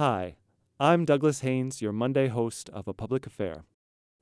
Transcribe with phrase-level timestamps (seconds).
[0.00, 0.36] Hi,
[0.78, 3.64] I'm Douglas Haynes, your Monday host of A Public Affair.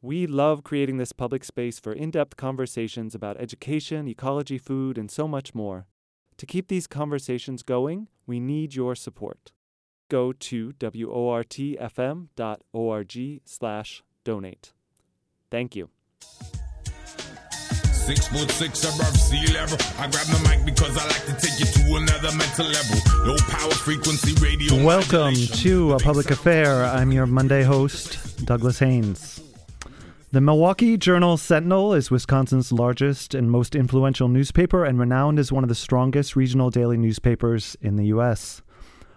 [0.03, 5.09] We love creating this public space for in depth conversations about education, ecology, food, and
[5.09, 5.87] so much more.
[6.39, 9.53] To keep these conversations going, we need your support.
[10.11, 12.41] Go to wortfm.org
[13.45, 14.73] slash donate.
[15.49, 15.91] Thank you.
[18.09, 19.77] Six foot six above sea level.
[19.99, 23.27] I grab the mic because I like to take you to another mental level.
[23.27, 24.83] Low power frequency radio.
[24.83, 26.87] Welcome to uh, A Public Affair.
[26.87, 29.43] I'm your Monday host, Douglas Haynes.
[30.33, 35.63] The Milwaukee Journal Sentinel is Wisconsin's largest and most influential newspaper and renowned as one
[35.63, 38.63] of the strongest regional daily newspapers in the U.S.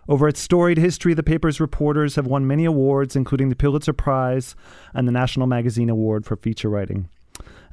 [0.10, 4.54] Over its storied history, the paper's reporters have won many awards, including the Pulitzer Prize
[4.94, 7.08] and the National Magazine Award for feature writing.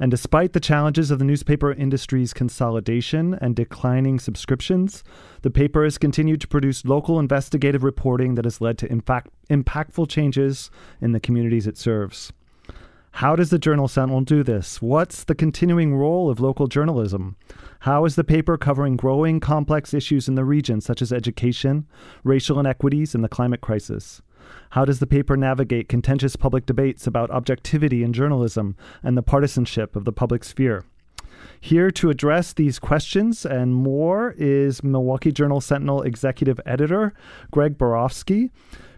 [0.01, 5.03] And despite the challenges of the newspaper industry's consolidation and declining subscriptions,
[5.43, 10.09] the paper has continued to produce local investigative reporting that has led to impact, impactful
[10.09, 10.71] changes
[11.01, 12.33] in the communities it serves.
[13.13, 14.81] How does the Journal Sentinel do this?
[14.81, 17.37] What's the continuing role of local journalism?
[17.81, 21.89] How is the paper covering growing complex issues in the region, such as education,
[22.23, 24.23] racial inequities, and the climate crisis?
[24.71, 29.97] How does the paper navigate contentious public debates about objectivity in journalism and the partisanship
[29.97, 30.85] of the public sphere?
[31.61, 37.15] Here to address these questions and more is Milwaukee Journal Sentinel executive editor
[37.51, 38.51] Greg Borowski.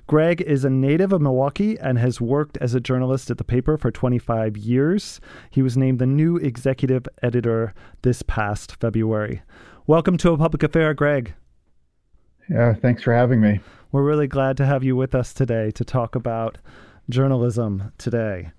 [0.07, 3.79] Greg is a native of Milwaukee and has worked as a journalist at the paper
[3.79, 5.21] for 25 years.
[5.51, 9.43] He was named the new executive editor this past February.
[9.87, 11.35] Welcome to a public affair, Greg.
[12.49, 13.61] Yeah, thanks for having me.
[13.93, 16.59] We're really glad to have you with us today to talk about
[17.09, 18.53] journalism today.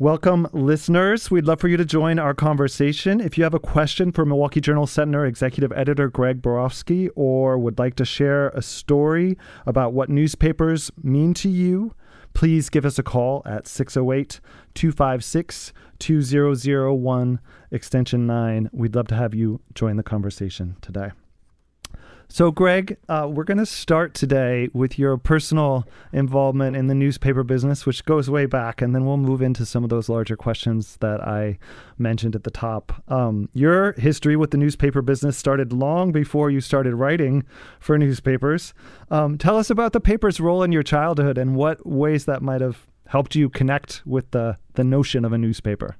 [0.00, 1.30] Welcome, listeners.
[1.30, 3.20] We'd love for you to join our conversation.
[3.20, 7.78] If you have a question for Milwaukee Journal Sentinel executive editor Greg Borowski or would
[7.78, 11.94] like to share a story about what newspapers mean to you,
[12.34, 14.40] please give us a call at 608
[14.74, 17.38] 256 2001,
[17.70, 18.70] extension 9.
[18.72, 21.10] We'd love to have you join the conversation today.
[22.32, 27.42] So, Greg, uh, we're going to start today with your personal involvement in the newspaper
[27.42, 30.96] business, which goes way back, and then we'll move into some of those larger questions
[31.00, 31.58] that I
[31.98, 33.02] mentioned at the top.
[33.08, 37.42] Um, your history with the newspaper business started long before you started writing
[37.80, 38.74] for newspapers.
[39.10, 42.60] Um, tell us about the paper's role in your childhood and what ways that might
[42.60, 45.96] have helped you connect with the, the notion of a newspaper.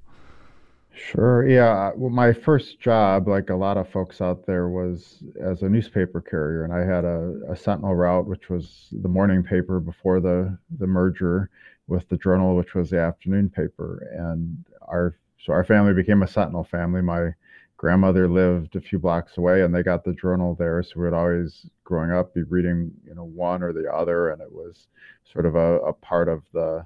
[0.92, 1.46] Sure.
[1.48, 1.70] Yeah.
[1.70, 5.68] Uh, well, my first job, like a lot of folks out there, was as a
[5.68, 10.20] newspaper carrier, and I had a, a Sentinel route, which was the morning paper before
[10.20, 11.48] the the merger
[11.86, 14.08] with the Journal, which was the afternoon paper.
[14.12, 17.02] And our so our family became a Sentinel family.
[17.02, 17.34] My
[17.76, 21.66] grandmother lived a few blocks away, and they got the Journal there, so we'd always,
[21.84, 24.88] growing up, be reading, you know, one or the other, and it was
[25.24, 26.84] sort of a, a part of the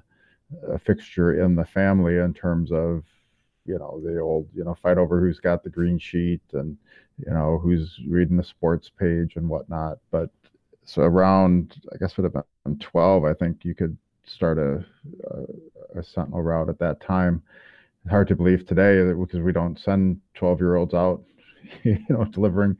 [0.67, 3.03] a fixture in the family in terms of
[3.65, 6.77] you know the old you know fight over who's got the green sheet and
[7.25, 9.97] you know who's reading the sports page and whatnot.
[10.11, 10.29] But
[10.87, 14.85] so around i guess would have been 12 i think you could start a,
[15.31, 17.41] a, a sentinel route at that time.
[18.03, 21.23] It's hard to believe today because we don't send 12 year olds out
[21.83, 22.77] you know delivering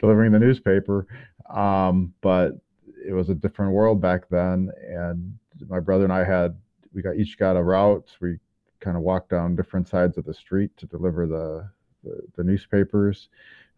[0.00, 1.06] delivering the newspaper.
[1.50, 2.52] Um, but
[3.06, 4.70] it was a different world back then.
[4.88, 6.56] And my brother and i had
[6.92, 8.08] we got each got a route.
[8.20, 8.38] We
[8.86, 11.68] kind of walk down different sides of the street to deliver the,
[12.04, 13.28] the, the newspapers.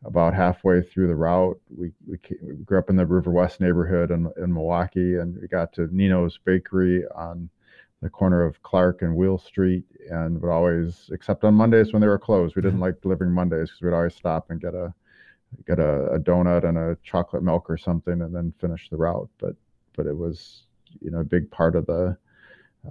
[0.05, 3.59] About halfway through the route, we, we, came, we, grew up in the River West
[3.59, 7.49] neighborhood in, in Milwaukee, and we got to Nino's Bakery on
[8.03, 12.07] the corner of Clarke and Wheel Street, and would always, except on Mondays when they
[12.07, 12.83] were closed, we didn't mm-hmm.
[12.83, 14.95] like delivering Mondays because we'd always stop and get a
[15.67, 19.31] get a, a donut and a chocolate milk or something, and then finish the route.
[19.41, 19.57] But
[19.97, 20.67] but it was
[21.01, 22.17] you know a big part of the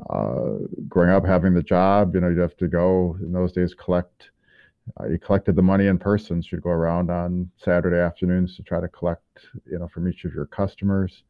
[0.09, 3.73] uh, growing up, having the job, you know, you'd have to go in those days
[3.73, 4.31] collect.
[4.99, 8.63] Uh, you collected the money in person, so you'd go around on Saturday afternoons to
[8.63, 9.21] try to collect,
[9.69, 11.23] you know, from each of your customers.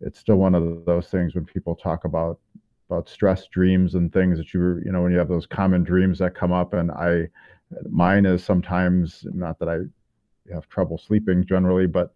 [0.00, 2.38] It's still one of those things when people talk about
[2.90, 6.18] about stress dreams and things that you, you know, when you have those common dreams
[6.18, 6.74] that come up.
[6.74, 7.28] And I,
[7.88, 9.78] mine is sometimes not that I
[10.52, 12.14] have trouble sleeping generally, but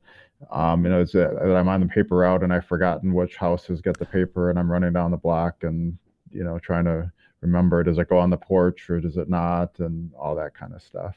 [0.51, 3.81] um, you know, it's that I'm on the paper route and I've forgotten which houses
[3.81, 5.97] get the paper and I'm running down the block and,
[6.31, 7.11] you know, trying to
[7.41, 9.79] remember, does it go on the porch or does it not?
[9.79, 11.17] And all that kind of stuff.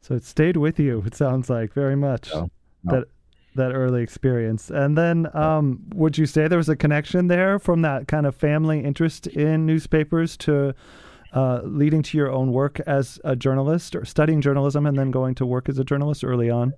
[0.00, 2.50] So it stayed with you, it sounds like very much no,
[2.84, 2.94] no.
[2.94, 3.08] that,
[3.56, 4.70] that early experience.
[4.70, 8.36] And then, um, would you say there was a connection there from that kind of
[8.36, 10.74] family interest in newspapers to,
[11.32, 15.34] uh, leading to your own work as a journalist or studying journalism and then going
[15.34, 16.74] to work as a journalist early on?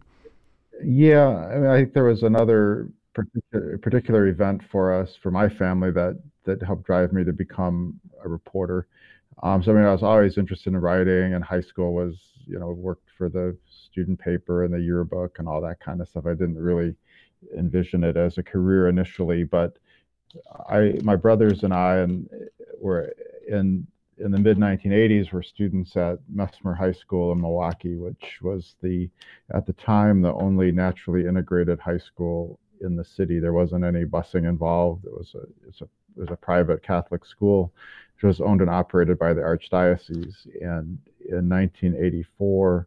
[0.82, 5.49] Yeah, I, mean, I think there was another particular, particular event for us, for my
[5.49, 8.87] family, that that helped drive me to become a reporter.
[9.43, 12.17] Um, so I mean, I was always interested in writing, and high school was,
[12.47, 16.09] you know, worked for the student paper and the yearbook and all that kind of
[16.09, 16.27] stuff.
[16.27, 16.94] I didn't really
[17.56, 19.76] envision it as a career initially, but
[20.69, 22.29] I, my brothers and I, and
[22.81, 23.12] were
[23.49, 23.87] in
[24.20, 29.08] in the mid 1980s were students at Messmer High School in Milwaukee, which was the
[29.55, 33.38] at the time the only naturally integrated high school in the city.
[33.38, 35.05] There wasn't any busing involved.
[35.06, 35.84] It was a it's a
[36.17, 37.72] it was a private Catholic school,
[38.17, 40.46] which was owned and operated by the archdiocese.
[40.61, 42.87] And in 1984,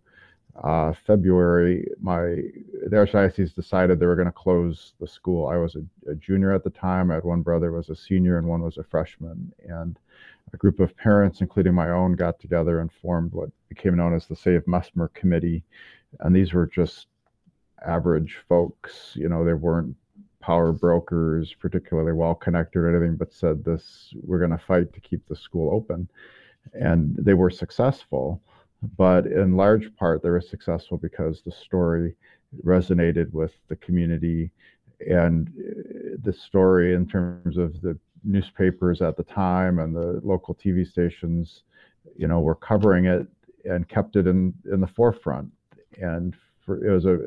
[0.61, 5.47] uh, February, my the archdiocese decided they were going to close the school.
[5.47, 7.09] I was a, a, junior at the time.
[7.09, 9.51] I had one brother was a senior and one was a freshman.
[9.67, 9.97] And
[10.51, 14.27] a group of parents, including my own, got together and formed what became known as
[14.27, 15.63] the Save Messmer Committee.
[16.19, 17.07] And these were just
[17.85, 19.13] average folks.
[19.15, 19.95] You know, they weren't
[20.41, 24.99] power brokers, particularly well connected or anything, but said this: we're going to fight to
[24.99, 26.09] keep the school open.
[26.73, 28.41] And they were successful
[28.97, 32.15] but in large part they were successful because the story
[32.63, 34.51] resonated with the community
[34.99, 40.55] and uh, the story in terms of the newspapers at the time and the local
[40.55, 41.63] TV stations,
[42.15, 43.27] you know, were covering it
[43.65, 45.51] and kept it in in the forefront.
[46.01, 46.35] And
[46.65, 47.19] for, it was a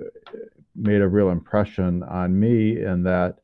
[0.75, 3.39] made a real impression on me in that,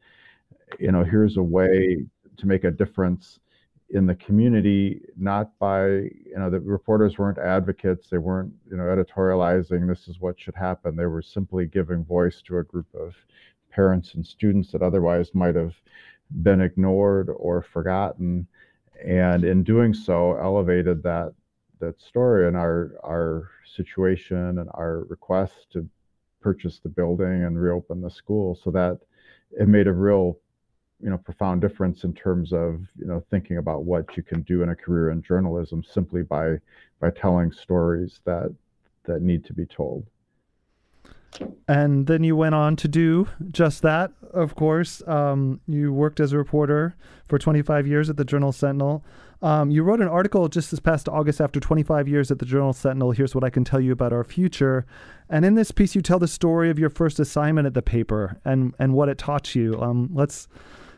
[0.79, 2.05] you know, here's a way
[2.37, 3.41] to make a difference
[3.91, 8.09] in the community, not by, you know, the reporters weren't advocates.
[8.09, 10.97] They weren't, you know, editorializing this is what should happen.
[10.97, 13.15] They were simply giving voice to a group of
[13.71, 15.75] parents and students that otherwise might have
[16.43, 18.47] been ignored or forgotten.
[19.05, 21.33] And in doing so, elevated that
[21.81, 25.89] that story and our our situation and our request to
[26.41, 28.99] purchase the building and reopen the school so that
[29.59, 30.39] it made a real
[31.03, 34.63] you know profound difference in terms of you know thinking about what you can do
[34.63, 36.57] in a career in journalism simply by
[37.01, 38.55] by telling stories that
[39.05, 40.07] that need to be told
[41.69, 46.33] and then you went on to do just that of course um, you worked as
[46.33, 46.97] a reporter
[47.29, 49.05] for 25 years at the journal sentinel
[49.43, 52.73] um, you wrote an article just this past august after 25 years at the journal
[52.73, 54.87] sentinel here's what i can tell you about our future
[55.29, 58.41] and in this piece you tell the story of your first assignment at the paper
[58.45, 60.49] and and what it taught you um, let's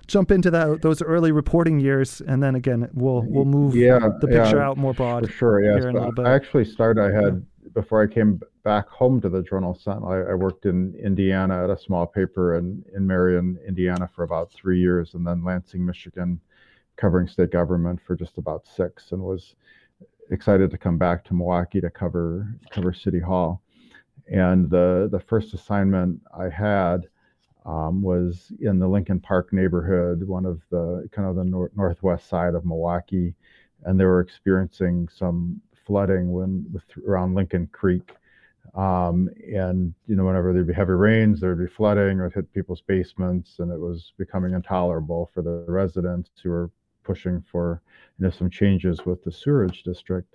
[0.07, 4.27] jump into that those early reporting years, and then again we'll we'll move yeah, the
[4.27, 5.27] picture yeah, out more broad.
[5.27, 5.85] For sure, yes.
[6.19, 7.03] I actually started.
[7.03, 7.45] I had
[7.75, 10.09] before I came back home to the Journal Sentinel.
[10.09, 14.53] I, I, worked in Indiana at a small paper in in Marion, Indiana, for about
[14.53, 16.41] three years, and then Lansing, Michigan,
[16.97, 19.57] covering state government for just about six, and was
[20.31, 23.61] excited to come back to Milwaukee to cover cover City Hall.
[24.29, 27.09] And the the first assignment I had
[27.67, 32.29] um, was in the Lincoln Park neighborhood, one of the kind of the nor- northwest
[32.29, 33.35] side of Milwaukee,
[33.85, 38.13] and they were experiencing some flooding when with, around Lincoln Creek.
[38.75, 42.83] Um, and you know, whenever there'd be heavy rains, there'd be flooding or hit people's
[42.83, 46.71] basements, and it was becoming intolerable for the residents who were
[47.05, 47.83] pushing for
[48.19, 50.35] you know some changes with the sewerage district.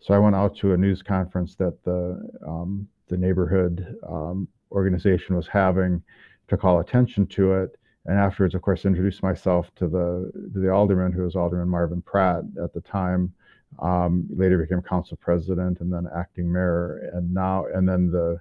[0.00, 5.36] So I went out to a news conference that the um, the neighborhood um, organization
[5.36, 6.02] was having
[6.48, 7.78] to call attention to it.
[8.06, 12.02] And afterwards, of course, introduced myself to the to the alderman, who was Alderman Marvin
[12.02, 13.32] Pratt at the time.
[13.80, 17.10] Um, later became council president and then acting mayor.
[17.12, 18.40] And now, and then the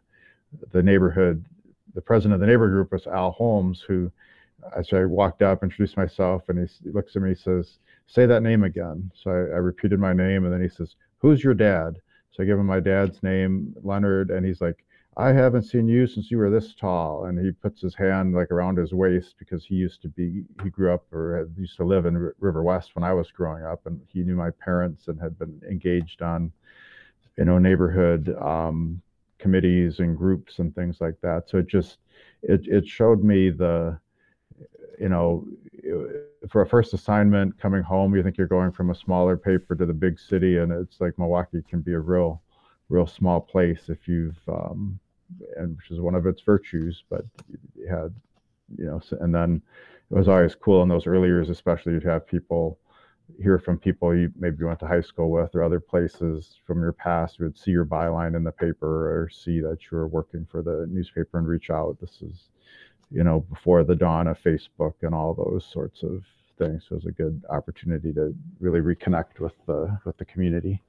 [0.71, 1.43] the neighborhood,
[1.95, 4.11] the president of the neighborhood group was Al Holmes, who,
[4.75, 8.43] as I walked up, introduced myself, and he looks at me, he says, "Say that
[8.43, 11.99] name again." So I, I repeated my name, and then he says, "Who's your dad?"
[12.31, 14.83] So I give him my dad's name, Leonard, and he's like,
[15.15, 17.25] I haven't seen you since you were this tall.
[17.25, 20.69] And he puts his hand like around his waist because he used to be, he
[20.69, 23.85] grew up or used to live in R- River West when I was growing up.
[23.85, 26.51] And he knew my parents and had been engaged on,
[27.37, 29.01] you know, neighborhood um,
[29.37, 31.49] committees and groups and things like that.
[31.49, 31.97] So it just,
[32.41, 33.99] it, it showed me the,
[34.99, 35.45] you know,
[36.49, 39.85] for a first assignment coming home, you think you're going from a smaller paper to
[39.85, 40.57] the big city.
[40.57, 42.41] And it's like Milwaukee can be a real,
[42.89, 44.99] real small place if you've um,
[45.57, 47.03] and which is one of its virtues.
[47.09, 48.13] But you had,
[48.77, 49.61] you know, and then
[50.11, 52.79] it was always cool in those early years, especially you'd have people
[53.41, 56.91] hear from people you maybe went to high school with or other places from your
[56.91, 60.45] past who would see your byline in the paper or see that you were working
[60.51, 61.97] for the newspaper and reach out.
[61.99, 62.49] This is,
[63.11, 66.23] you know, before the dawn of Facebook and all those sorts of
[66.57, 66.85] things.
[66.87, 70.81] So it was a good opportunity to really reconnect with the with the community.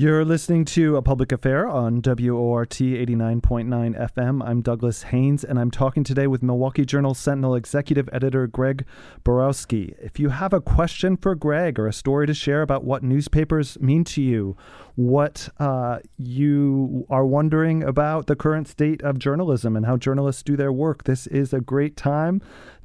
[0.00, 4.42] You're listening to A Public Affair on WORT 89.9 FM.
[4.42, 8.86] I'm Douglas Haynes, and I'm talking today with Milwaukee Journal Sentinel Executive Editor Greg
[9.24, 9.94] Borowski.
[10.00, 13.78] If you have a question for Greg or a story to share about what newspapers
[13.78, 14.56] mean to you,
[14.94, 20.56] what uh, you are wondering about the current state of journalism and how journalists do
[20.56, 22.40] their work, this is a great time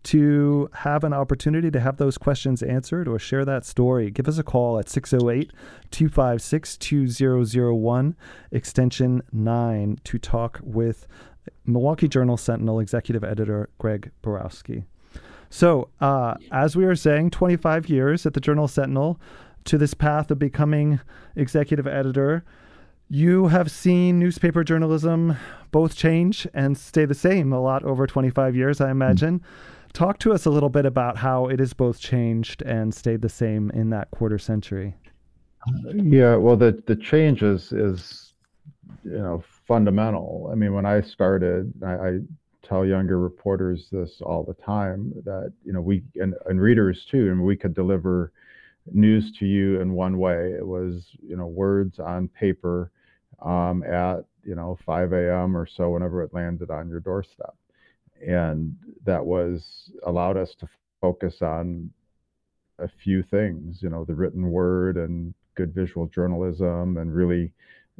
[0.06, 4.38] to have an opportunity to have those questions answered or share that story, give us
[4.38, 5.52] a call at 608
[5.92, 8.16] 256 2001,
[8.52, 11.08] extension 9, to talk with
[11.66, 14.86] Milwaukee Journal Sentinel executive editor Greg Borowski.
[15.50, 19.20] So, uh, as we were saying, 25 years at the Journal Sentinel
[19.66, 21.00] to this path of becoming
[21.36, 22.44] executive editor.
[23.10, 25.38] You have seen newspaper journalism
[25.72, 29.40] both change and stay the same a lot over 25 years, I imagine.
[29.40, 29.75] Mm-hmm.
[29.96, 33.30] Talk to us a little bit about how it has both changed and stayed the
[33.30, 34.94] same in that quarter century.
[35.94, 38.34] Yeah, well, the the change is is
[39.06, 40.50] you know fundamental.
[40.52, 42.20] I mean, when I started, I, I
[42.62, 47.32] tell younger reporters this all the time that you know we and, and readers too,
[47.32, 48.34] and we could deliver
[48.92, 50.52] news to you in one way.
[50.52, 52.92] It was you know words on paper
[53.42, 55.56] um, at you know 5 a.m.
[55.56, 57.56] or so whenever it landed on your doorstep
[58.26, 60.68] and that was allowed us to
[61.02, 61.90] focus on
[62.80, 67.52] a few things you know the written word and good visual journalism and really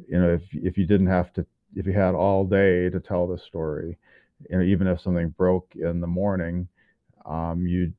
[0.08, 3.26] you know if if you didn't have to if you had all day to tell
[3.26, 3.96] the story
[4.50, 6.68] you know even if something broke in the morning
[7.24, 7.92] um, you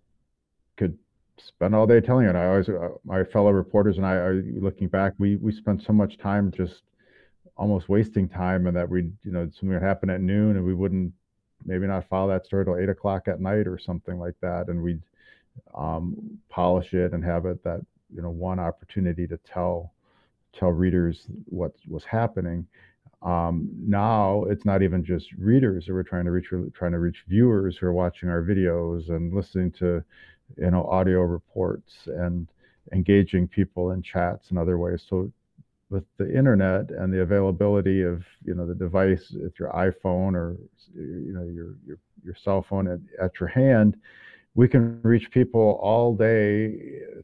[0.77, 0.98] could
[1.38, 2.36] spend all day telling it.
[2.36, 5.93] I always uh, my fellow reporters and i are looking back we we spent so
[5.93, 6.81] much time just
[7.57, 10.74] almost wasting time and that we you know something would happen at noon and we
[10.74, 11.12] wouldn't
[11.67, 14.81] maybe not file that story till eight o'clock at night or something like that, and
[14.81, 15.01] we'd
[15.75, 17.81] um, polish it and have it that
[18.13, 19.93] you know one opportunity to tell
[20.57, 22.65] tell readers what was happening.
[23.21, 27.24] Um, now it's not even just readers that we're trying to reach, trying to reach
[27.27, 30.03] viewers who are watching our videos and listening to
[30.57, 32.47] you know audio reports and
[32.93, 35.05] engaging people in chats and other ways.
[35.09, 35.31] So
[35.89, 40.58] with the internet and the availability of you know the device with your iphone or
[40.96, 43.98] you know your your, your cell phone at, at your hand
[44.56, 46.79] we can reach people all day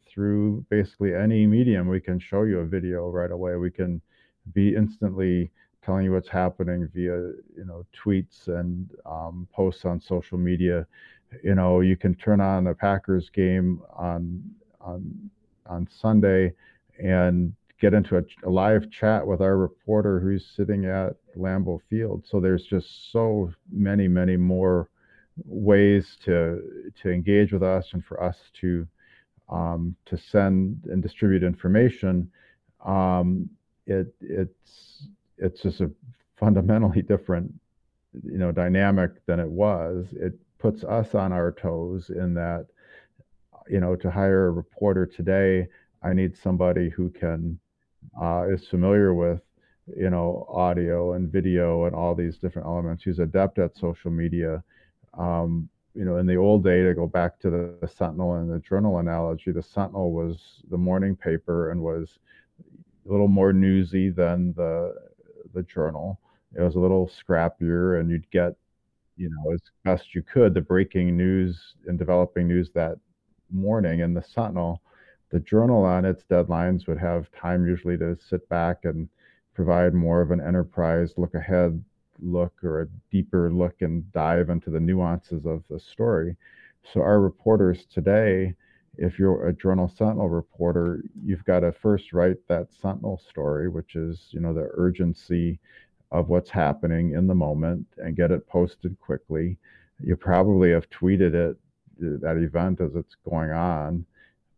[0.08, 1.88] through basically any medium.
[1.88, 3.56] We can show you a video right away.
[3.56, 4.00] We can
[4.54, 5.50] be instantly
[5.84, 7.18] telling you what's happening via
[7.58, 10.86] you know tweets and um, posts on social media.
[11.44, 14.44] You know you can turn on a packers game on
[14.80, 15.30] on
[15.66, 16.54] on sunday
[17.02, 22.24] and get into a, a, live chat with our reporter who's sitting at Lambeau Field.
[22.26, 24.88] So there's just so many, many more
[25.46, 28.88] ways to to engage with us and for us to
[29.50, 32.32] um, to send and distribute information.
[32.86, 33.50] Um,
[33.86, 35.92] it it's it's just a
[36.40, 37.54] fundamentally different
[38.24, 40.06] you know dynamic than it was.
[40.14, 42.68] It puts us on our toes in that
[43.68, 45.68] you know to hire a reporter today.
[46.02, 47.60] I need somebody who can
[48.22, 49.42] uh, is familiar with
[49.98, 53.04] you know audio and video and all these different elements.
[53.04, 54.64] He's adept at social media.
[55.18, 58.52] Um, you know in the old day to go back to the, the, sentinel and
[58.52, 62.18] the journal analogy the sentinel was the morning paper and was
[63.08, 64.96] a little more newsy than the
[65.54, 66.20] the journal.
[66.56, 68.56] It was a little scrappier and you'd get
[69.18, 72.98] you know as best you could the breaking news and developing news that
[73.52, 74.82] morning in the sentinel
[75.34, 79.10] the journal on its deadlines would have time usually to sit back and
[79.56, 81.84] provide more of an enterprise look ahead
[82.22, 86.36] look or a deeper look and dive into the nuances of the story.
[86.94, 88.54] So our reporters today,
[88.98, 93.96] if you're a Journal Sentinel reporter, you've got to first write that Sentinel story, which
[93.96, 95.60] is you know the urgency
[96.12, 99.58] of what's happening in the moment and get it posted quickly.
[100.00, 101.58] You probably have tweeted it
[102.04, 104.06] uh, that event as it's going on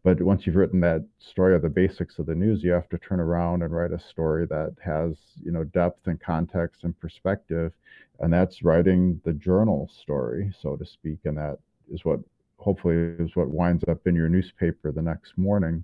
[0.05, 2.97] but once you've written that story of the basics of the news, you have to
[2.99, 7.73] turn around and write a story that has, you know, depth and context and perspective.
[8.19, 11.17] And that's writing the journal story, so to speak.
[11.25, 11.57] And that
[11.91, 12.19] is what
[12.57, 15.83] hopefully is what winds up in your newspaper the next morning.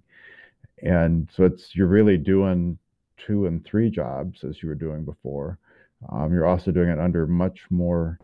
[0.84, 2.78] And so it's you're really doing
[3.18, 5.58] two and three jobs as you were doing before.
[6.12, 8.20] Um, you're also doing it under much more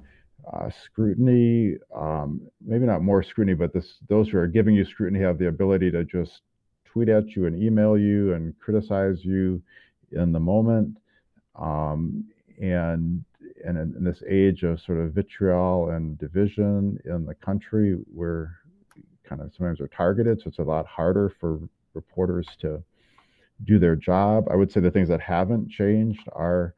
[0.53, 5.23] uh, scrutiny, um, maybe not more scrutiny, but this, those who are giving you scrutiny
[5.23, 6.41] have the ability to just
[6.85, 9.61] tweet at you and email you and criticize you
[10.11, 10.97] in the moment.
[11.55, 12.25] Um,
[12.61, 13.23] and
[13.65, 18.49] and in, in, this age of sort of vitriol and division in the country, we're
[19.27, 21.59] kind of sometimes are targeted, so it's a lot harder for
[21.93, 22.81] reporters to
[23.65, 24.47] do their job.
[24.49, 26.75] I would say the things that haven't changed are,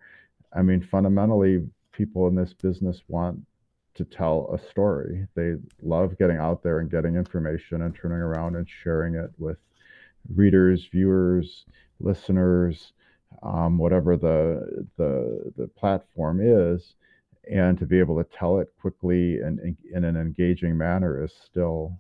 [0.54, 3.40] I mean, fundamentally, people in this business want
[4.00, 5.28] to tell a story.
[5.36, 9.58] They love getting out there and getting information and turning around and sharing it with
[10.34, 11.66] readers, viewers,
[12.00, 12.94] listeners,
[13.44, 16.96] um, whatever the, the the platform is,
[17.52, 19.60] and to be able to tell it quickly and
[19.94, 22.00] in, an engaging manner is still,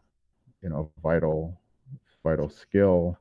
[0.63, 1.59] you know, vital
[2.23, 3.17] vital skill.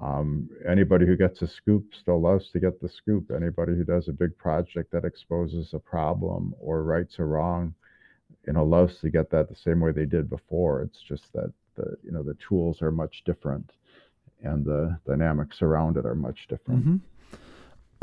[0.00, 3.30] Um, anybody who gets a scoop still loves to get the scoop.
[3.34, 7.74] Anybody who does a big project that exposes a problem or rights a wrong,
[8.46, 10.82] you know, loves to get that the same way they did before.
[10.82, 13.72] It's just that the you know the tools are much different,
[14.42, 16.80] and the dynamics around it are much different.
[16.80, 16.96] Mm-hmm.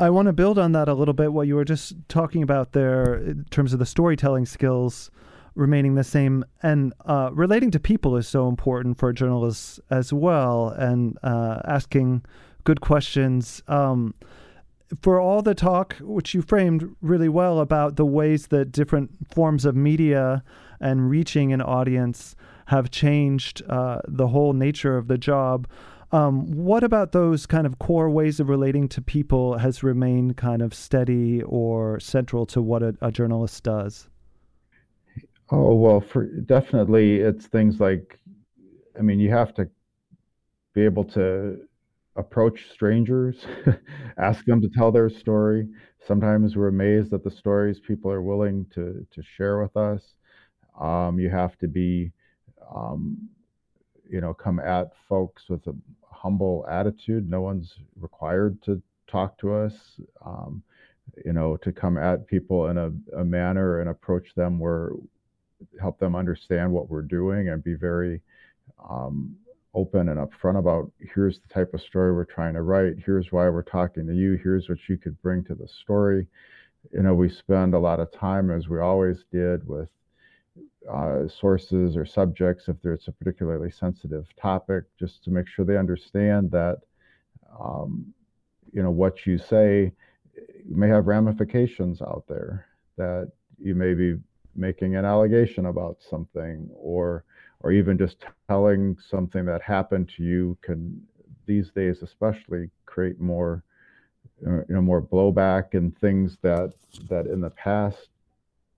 [0.00, 1.32] I want to build on that a little bit.
[1.32, 5.10] What you were just talking about there, in terms of the storytelling skills
[5.56, 10.68] remaining the same, and uh, relating to people is so important for journalists as well,
[10.68, 12.22] and uh, asking
[12.62, 13.60] good questions.
[13.66, 14.14] Um,
[15.00, 19.64] for all the talk, which you framed really well about the ways that different forms
[19.64, 20.42] of media
[20.80, 22.34] and reaching an audience
[22.66, 25.66] have changed uh, the whole nature of the job.
[26.10, 30.62] Um, what about those kind of core ways of relating to people has remained kind
[30.62, 34.08] of steady or central to what a, a journalist does?
[35.50, 38.18] Oh well, for definitely, it's things like,
[38.98, 39.68] I mean, you have to
[40.74, 41.67] be able to
[42.18, 43.46] approach strangers,
[44.18, 45.68] ask them to tell their story.
[46.06, 50.02] Sometimes we're amazed at the stories people are willing to to share with us.
[50.80, 52.12] Um, you have to be,
[52.74, 53.28] um,
[54.08, 55.74] you know, come at folks with a
[56.10, 57.28] humble attitude.
[57.28, 59.74] No one's required to talk to us.
[60.24, 60.62] Um,
[61.24, 64.90] you know, to come at people in a, a manner and approach them where
[65.80, 68.20] help them understand what we're doing and be very
[68.88, 69.34] um,
[69.74, 72.94] open and upfront about here's the type of story we're trying to write.
[73.04, 74.38] Here's why we're talking to you.
[74.42, 76.26] Here's what you could bring to the story.
[76.92, 79.90] You know we spend a lot of time as we always did with
[80.90, 85.76] uh, sources or subjects if there's a particularly sensitive topic just to make sure they
[85.76, 86.78] understand that
[87.60, 88.06] um,
[88.72, 89.92] you know what you say
[90.66, 92.66] may have ramifications out there
[92.96, 94.16] that you may be
[94.54, 97.24] making an allegation about something or
[97.60, 101.00] or even just telling something that happened to you can
[101.46, 103.64] these days especially create more
[104.46, 106.72] uh, you know more blowback and things that
[107.08, 108.08] that in the past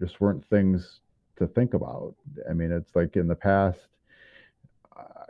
[0.01, 1.01] just weren't things
[1.37, 2.15] to think about.
[2.49, 3.79] I mean it's like in the past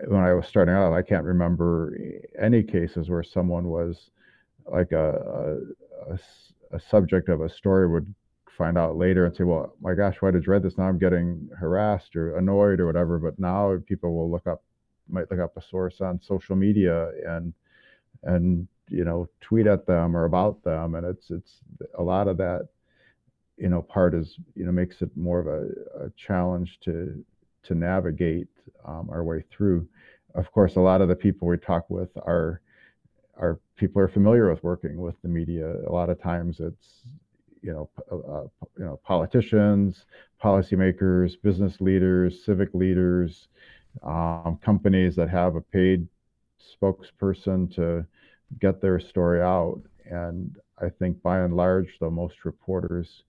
[0.07, 1.97] when i was starting out i can't remember
[2.39, 4.11] any cases where someone was
[4.67, 5.59] like a,
[6.09, 6.19] a, a,
[6.77, 8.13] a subject of a story would
[8.61, 10.77] find out later and say, well, my gosh, why did you read this?
[10.77, 13.19] Now I'm getting harassed or annoyed or whatever.
[13.19, 14.63] But now people will look up,
[15.09, 17.55] might look up a source on social media and,
[18.23, 20.95] and, you know, tweet at them or about them.
[20.95, 21.53] And it's, it's
[21.99, 22.69] a lot of that,
[23.57, 27.25] you know, part is, you know, makes it more of a, a challenge to,
[27.63, 28.49] to navigate
[28.87, 29.89] um, our way through.
[30.35, 32.61] Of course, a lot of the people we talk with are,
[33.39, 35.77] are people are familiar with working with the media.
[35.89, 37.07] A lot of times it's
[37.63, 40.07] you know, uh, you know, politicians,
[40.43, 43.49] policymakers, business leaders, civic leaders,
[44.03, 46.07] um, companies that have a paid
[46.61, 48.05] spokesperson to
[48.61, 49.81] get their story out.
[50.11, 53.25] And I think by and large, though, most reporters,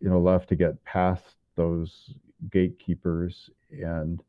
[0.00, 1.24] you know, love to get past
[1.56, 2.14] those
[2.50, 4.22] gatekeepers and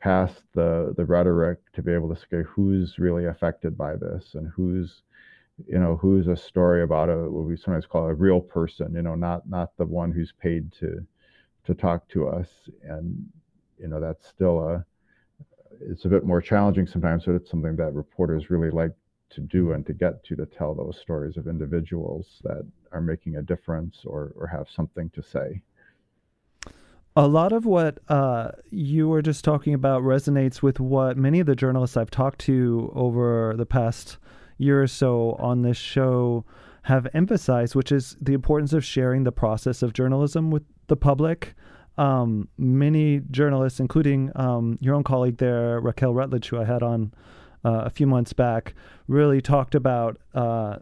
[0.00, 4.50] past the the rhetoric to be able to say who's really affected by this and
[4.54, 5.02] who's
[5.66, 9.02] you know who's a story about a what we sometimes call a real person you
[9.02, 11.06] know not not the one who's paid to
[11.64, 12.48] to talk to us.
[12.82, 13.26] And
[13.78, 14.84] you know that's still a
[15.80, 18.92] it's a bit more challenging sometimes but it's something that reporters really like
[19.30, 23.36] to do and to get to to tell those stories of individuals that are making
[23.36, 25.62] a difference or or have something to say.
[27.14, 31.46] A lot of what uh, you were just talking about resonates with what many of
[31.46, 34.16] the journalists I've talked to over the past
[34.62, 36.44] year or so on this show
[36.82, 41.54] have emphasized, which is the importance of sharing the process of journalism with the public.
[41.98, 47.12] Um, many journalists, including um, your own colleague there, Raquel Rutledge, who I had on
[47.64, 48.74] uh, a few months back,
[49.06, 50.76] really talked about uh,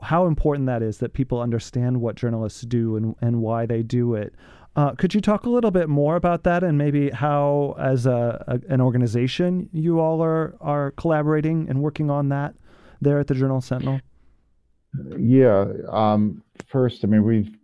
[0.00, 4.14] how important that is that people understand what journalists do and, and why they do
[4.14, 4.34] it.
[4.76, 8.44] Uh, could you talk a little bit more about that and maybe how, as a,
[8.46, 12.54] a, an organization, you all are, are collaborating and working on that?
[13.00, 14.00] There at the Journal Sentinel?
[15.18, 15.66] Yeah.
[15.88, 17.56] Um, first, I mean, we've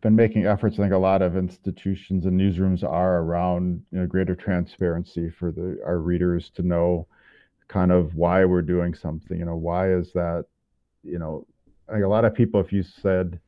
[0.00, 0.78] been making efforts.
[0.78, 5.50] I think a lot of institutions and newsrooms are around you know, greater transparency for
[5.50, 7.06] the our readers to know
[7.68, 9.38] kind of why we're doing something.
[9.38, 10.44] You know, why is that?
[11.02, 11.46] You know,
[11.88, 13.40] a lot of people, if you said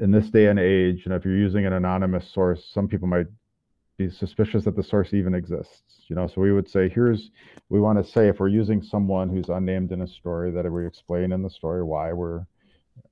[0.00, 3.26] in this day and age, and if you're using an anonymous source, some people might
[3.96, 6.04] be suspicious that the source even exists.
[6.08, 7.30] You know, so we would say, here's,
[7.68, 10.86] we want to say if we're using someone who's unnamed in a story, that we
[10.86, 12.46] explain in the story why we're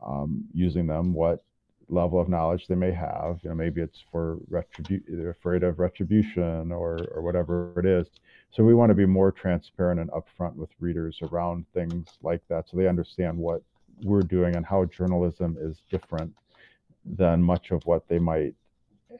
[0.05, 1.45] um, using them, what
[1.89, 3.39] level of knowledge they may have.
[3.43, 8.07] You know, maybe it's for retribution, they're afraid of retribution or or whatever it is.
[8.51, 12.69] So we want to be more transparent and upfront with readers around things like that,
[12.69, 13.63] so they understand what
[14.03, 16.35] we're doing and how journalism is different
[17.05, 18.55] than much of what they might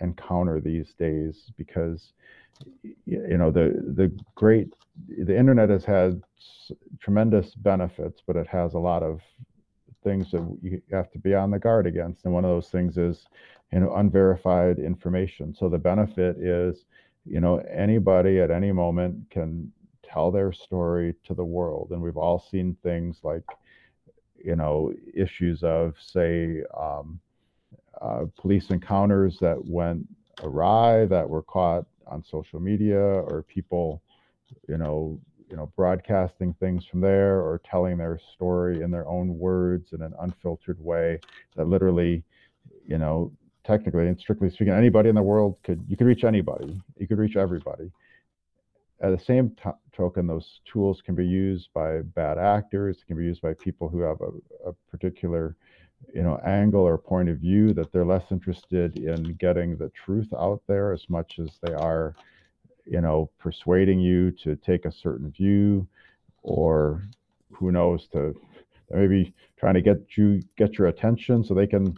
[0.01, 2.13] encounter these days because
[3.07, 4.73] you know the the great
[5.09, 6.23] the internet has had
[7.01, 9.21] tremendous benefits but it has a lot of
[10.03, 12.25] things that you have to be on the guard against.
[12.25, 13.27] And one of those things is
[13.73, 15.55] you know unverified information.
[15.55, 16.85] So the benefit is
[17.25, 21.89] you know anybody at any moment can tell their story to the world.
[21.91, 23.45] And we've all seen things like
[24.43, 27.21] you know issues of say um,
[28.03, 30.07] uh, police encounters that went
[30.41, 34.03] awry that were caught on social media or people
[34.69, 39.39] you know you know broadcasting things from there or telling their story in their own
[39.39, 41.21] words in an unfiltered way
[41.57, 42.23] that literally
[42.87, 43.31] you know
[43.65, 46.81] technically and strictly speaking anybody in the world could you could reach anybody.
[46.99, 47.91] You could reach everybody.
[49.03, 52.99] At the same t- token those tools can be used by bad actors.
[53.07, 55.57] Can be used by people who have a, a particular
[56.15, 60.29] you know angle or point of view that they're less interested in getting the truth
[60.39, 62.15] out there as much as they are
[62.87, 65.87] you know persuading you to take a certain view
[66.43, 67.03] or
[67.53, 68.35] who knows to
[68.91, 71.97] maybe trying to get you get your attention so they can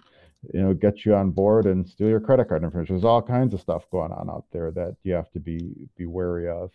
[0.52, 2.94] you know get you on board and steal your credit card information.
[2.96, 6.06] There's all kinds of stuff going on out there that you have to be be
[6.06, 6.70] wary of.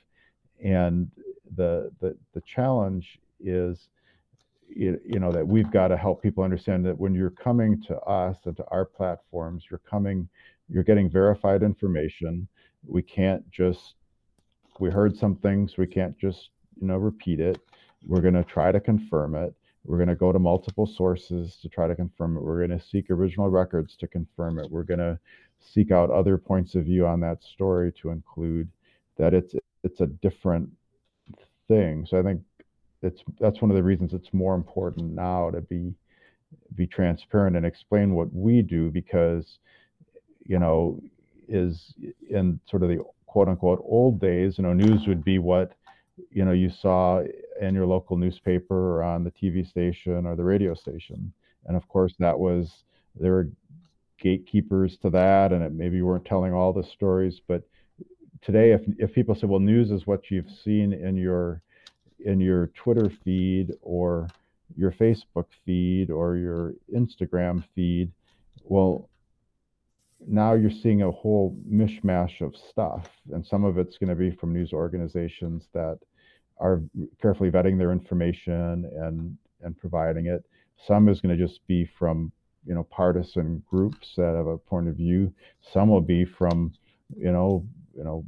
[0.63, 1.11] And
[1.55, 3.89] the the the challenge is
[4.69, 8.37] you, know that we've got to help people understand that when you're coming to us
[8.45, 10.29] and to our platforms you're coming
[10.69, 12.47] you're getting verified information.
[12.85, 13.95] We can't just
[14.79, 17.59] we heard some things we can't just you know repeat it.
[18.05, 19.53] We're going to try to confirm it.
[19.83, 22.43] We're going to go to multiple sources to try to confirm it.
[22.43, 24.69] We're going to seek original records to confirm it.
[24.69, 25.19] We're going to
[25.59, 28.69] seek out other points of view on that story to include
[29.17, 30.69] that it's it's a different
[31.67, 32.05] thing.
[32.05, 32.41] So i think
[33.01, 35.93] it's that's one of the reasons it's more important now to be
[36.75, 39.59] be transparent and explain what we do because
[40.45, 40.99] you know
[41.47, 41.93] is
[42.29, 45.73] in sort of the quote unquote old days you know news would be what
[46.31, 47.23] you know you saw
[47.61, 51.31] in your local newspaper or on the TV station or the radio station.
[51.65, 52.83] And of course that was
[53.19, 53.49] there were
[54.21, 57.63] gatekeepers to that and it maybe you weren't telling all the stories but
[58.41, 61.61] today if if people say well news is what you've seen in your
[62.25, 64.27] in your Twitter feed or
[64.75, 68.11] your Facebook feed or your Instagram feed,
[68.63, 69.09] well,
[70.27, 73.07] now you're seeing a whole mishmash of stuff.
[73.31, 75.99] And some of it's going to be from news organizations that
[76.57, 76.81] are
[77.21, 80.45] carefully vetting their information and, and providing it.
[80.85, 82.31] Some is going to just be from,
[82.65, 85.33] you know, partisan groups that have a point of view.
[85.73, 86.73] Some will be from,
[87.17, 88.25] you know, you know,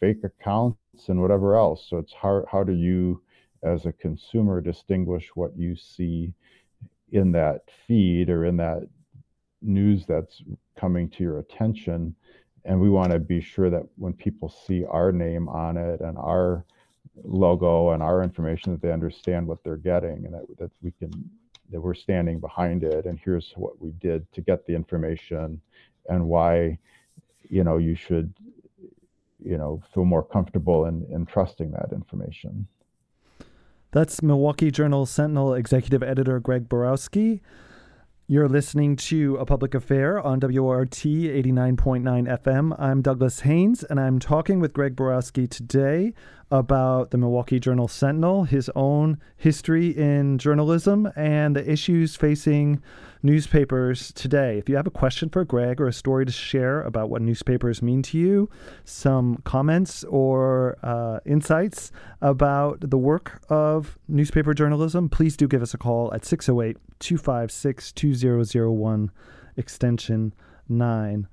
[0.00, 1.86] fake accounts and whatever else.
[1.88, 2.46] So it's hard.
[2.50, 3.22] How do you,
[3.62, 6.32] as a consumer, distinguish what you see
[7.12, 8.88] in that feed or in that
[9.62, 10.42] news that's
[10.78, 12.14] coming to your attention?
[12.64, 16.18] And we want to be sure that when people see our name on it and
[16.18, 16.64] our
[17.22, 21.10] logo and our information, that they understand what they're getting and that, that we can
[21.70, 25.60] that we're standing behind it and here's what we did to get the information
[26.08, 26.76] and why
[27.48, 28.34] you know you should
[29.44, 32.66] you know feel more comfortable in, in trusting that information
[33.92, 37.42] that's milwaukee journal sentinel executive editor greg borowski
[38.32, 42.76] you're listening to A Public Affair on WRT 89.9 FM.
[42.78, 46.14] I'm Douglas Haynes, and I'm talking with Greg Borowski today
[46.50, 52.82] about the Milwaukee Journal Sentinel, his own history in journalism, and the issues facing
[53.22, 54.58] newspapers today.
[54.58, 57.82] If you have a question for Greg or a story to share about what newspapers
[57.82, 58.50] mean to you,
[58.84, 65.74] some comments or uh, insights about the work of newspaper journalism, please do give us
[65.74, 69.10] a call at 608 256 2001,
[69.56, 70.34] extension
[70.68, 71.28] 9.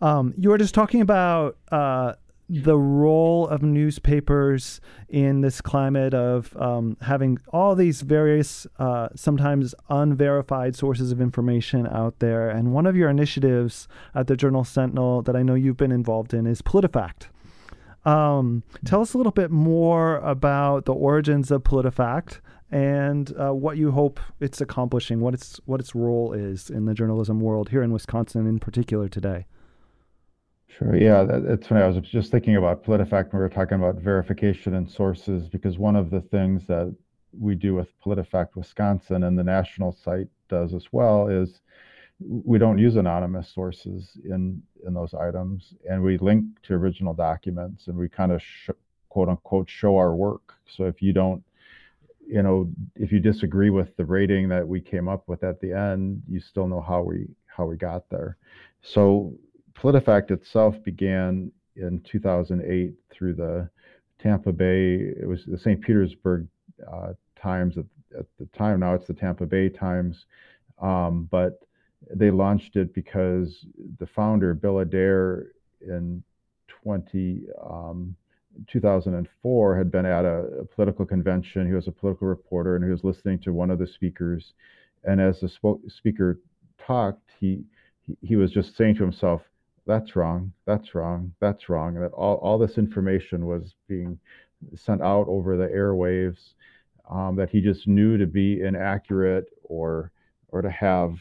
[0.00, 2.14] Um, you were just talking about uh,
[2.48, 9.74] the role of newspapers in this climate of um, having all these various, uh, sometimes
[9.88, 12.50] unverified sources of information out there.
[12.50, 16.34] And one of your initiatives at the Journal Sentinel that I know you've been involved
[16.34, 17.28] in is PolitiFact.
[18.04, 23.78] Um, tell us a little bit more about the origins of PolitiFact and uh, what
[23.78, 27.82] you hope it's accomplishing, what its what its role is in the journalism world here
[27.82, 29.46] in Wisconsin, in particular today.
[30.78, 30.96] Sure.
[30.96, 31.82] Yeah, that, it's funny.
[31.82, 35.78] I was just thinking about PolitiFact when we were talking about verification and sources, because
[35.78, 36.94] one of the things that
[37.38, 41.60] we do with PolitiFact Wisconsin and the national site does as well is
[42.20, 47.88] we don't use anonymous sources in in those items, and we link to original documents,
[47.88, 48.70] and we kind of sh-
[49.10, 50.54] quote unquote show our work.
[50.66, 51.42] So if you don't,
[52.26, 55.72] you know, if you disagree with the rating that we came up with at the
[55.72, 58.36] end, you still know how we how we got there.
[58.82, 59.34] So
[59.78, 63.68] PolitiFact itself began in 2008 through the
[64.20, 64.94] Tampa Bay.
[64.94, 65.80] It was the St.
[65.80, 66.46] Petersburg
[66.90, 67.84] uh, Times at,
[68.18, 68.80] at, the time.
[68.80, 70.26] Now it's the Tampa Bay Times,
[70.80, 71.60] um, but
[72.14, 73.66] they launched it because
[73.98, 75.48] the founder Bill Adair
[75.80, 76.22] in
[76.82, 78.14] 20 um,
[78.68, 81.66] 2004 had been at a, a, political convention.
[81.66, 84.52] He was a political reporter and he was listening to one of the speakers.
[85.04, 86.40] And as the sp- speaker
[86.78, 87.64] talked, he,
[88.22, 89.42] he was just saying to himself,
[89.86, 90.52] "That's wrong.
[90.66, 91.32] That's wrong.
[91.40, 94.18] That's wrong." And that all all this information was being
[94.74, 96.54] sent out over the airwaves
[97.10, 100.10] um, that he just knew to be inaccurate or
[100.48, 101.18] or to have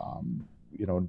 [0.00, 0.46] um,
[0.78, 1.08] you know,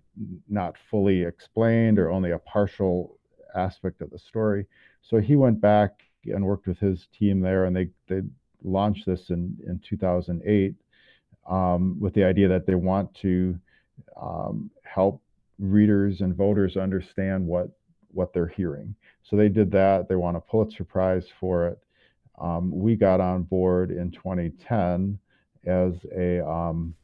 [0.49, 3.17] not fully explained or only a partial
[3.55, 4.65] aspect of the story.
[5.01, 5.91] So he went back
[6.25, 8.21] and worked with his team there, and they they
[8.63, 10.75] launched this in in 2008
[11.49, 13.57] um, with the idea that they want to
[14.21, 15.21] um, help
[15.59, 17.69] readers and voters understand what
[18.11, 18.95] what they're hearing.
[19.23, 20.09] So they did that.
[20.09, 21.79] They won a Pulitzer Prize for it.
[22.39, 25.19] Um, we got on board in 2010
[25.65, 26.95] as a um,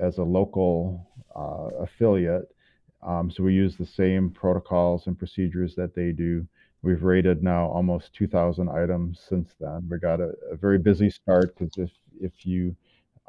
[0.00, 2.54] as a local uh, affiliate.
[3.02, 6.46] Um, so we use the same protocols and procedures that they do.
[6.82, 9.86] We've rated now almost 2,000 items since then.
[9.90, 12.76] We got a, a very busy start because if if you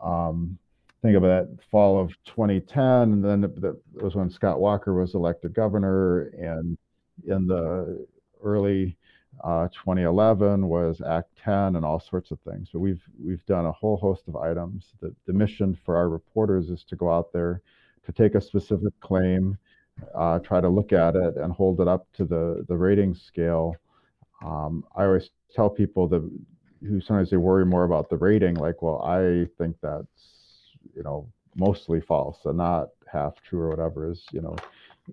[0.02, 0.58] um,
[1.02, 5.54] think of that fall of 2010, and then that was when Scott Walker was elected
[5.54, 6.78] governor, and
[7.28, 8.06] in the
[8.44, 8.98] early
[9.44, 12.70] uh, 2011 was Act 10 and all sorts of things.
[12.72, 14.94] But we've we've done a whole host of items.
[15.02, 17.62] The, the mission for our reporters is to go out there
[18.06, 19.58] to take a specific claim,
[20.16, 23.76] uh, try to look at it and hold it up to the the rating scale.
[24.46, 26.30] Um, I always tell people that
[26.88, 30.31] who sometimes they worry more about the rating, like, well, I think that's
[30.96, 34.56] you know mostly false and not half true or whatever is you know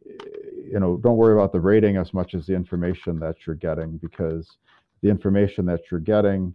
[0.05, 3.97] you know don't worry about the rating as much as the information that you're getting
[3.99, 4.57] because
[5.03, 6.55] the information that you're getting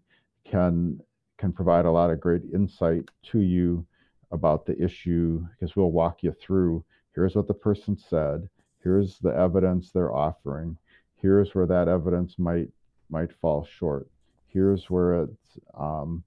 [0.49, 0.99] can
[1.38, 3.86] can provide a lot of great insight to you
[4.32, 6.84] about the issue because we'll walk you through.
[7.13, 8.49] Here's what the person said.
[8.84, 10.78] Here's the evidence they're offering.
[11.15, 12.69] Here's where that evidence might
[13.10, 14.08] might fall short.
[14.47, 16.23] Here's where it's um,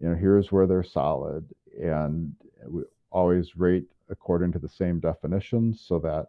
[0.00, 1.44] you know here's where they're solid
[1.80, 2.34] and
[2.66, 6.26] we always rate according to the same definitions so that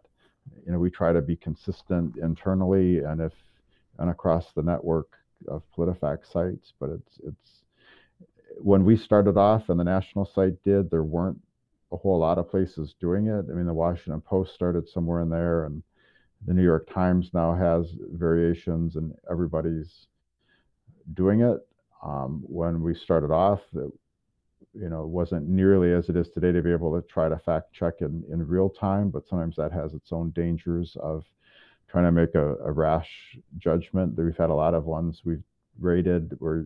[0.65, 3.33] you know we try to be consistent internally and if
[3.99, 7.61] and across the network of PolitiFact sites but it's it's
[8.57, 11.39] when we started off and the national site did, there weren't
[11.91, 13.45] a whole lot of places doing it.
[13.49, 15.83] I mean, the Washington Post started somewhere in there, and
[16.45, 20.07] the New York Times now has variations, and everybody's
[21.13, 21.67] doing it.
[22.03, 23.91] Um, when we started off, it,
[24.73, 27.73] you know, wasn't nearly as it is today to be able to try to fact
[27.73, 31.23] check in, in real time, but sometimes that has its own dangers of
[31.89, 33.09] trying to make a, a rash
[33.57, 34.17] judgment.
[34.17, 35.43] We've had a lot of ones we've
[35.79, 36.65] rated where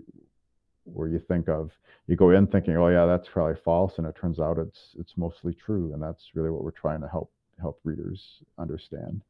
[0.85, 1.71] where you think of
[2.07, 5.13] you go in thinking oh yeah that's probably false and it turns out it's it's
[5.17, 8.21] mostly true and that's really what we're trying to help help readers
[8.59, 9.21] understand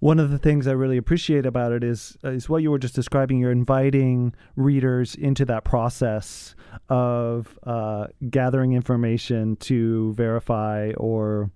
[0.00, 2.94] one of the things I really appreciate about it is is what you were just
[2.94, 3.38] describing.
[3.38, 6.54] You're inviting readers into that process
[6.88, 11.50] of uh, gathering information to verify or,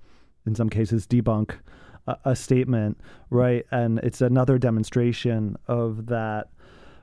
[0.46, 1.58] in some cases, debunk
[2.06, 2.98] a, a statement,
[3.30, 3.66] right?
[3.70, 6.48] And it's another demonstration of that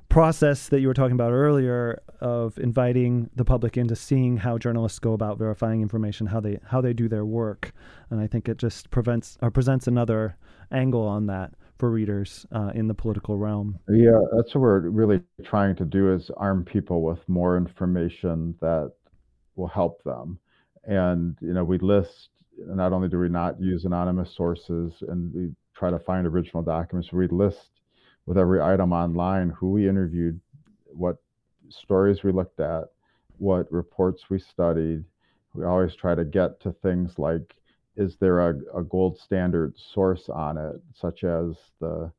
[0.09, 4.99] process that you were talking about earlier of inviting the public into seeing how journalists
[4.99, 7.71] go about verifying information, how they how they do their work,
[8.09, 10.37] and I think it just prevents or presents another
[10.71, 13.77] angle on that for readers uh, in the political realm.
[13.89, 18.93] Yeah, that's what we're really trying to do is arm people with more information that
[19.55, 20.39] will help them,
[20.85, 25.51] and you know we list not only do we not use anonymous sources and we
[25.75, 27.69] try to find original documents, we list
[28.25, 30.39] with every item online who we interviewed,
[30.85, 31.17] what
[31.69, 32.85] stories we looked at,
[33.37, 35.03] what reports we studied.
[35.53, 37.55] We always try to get to things like
[37.97, 42.11] is there a, a gold standard source on it, such as the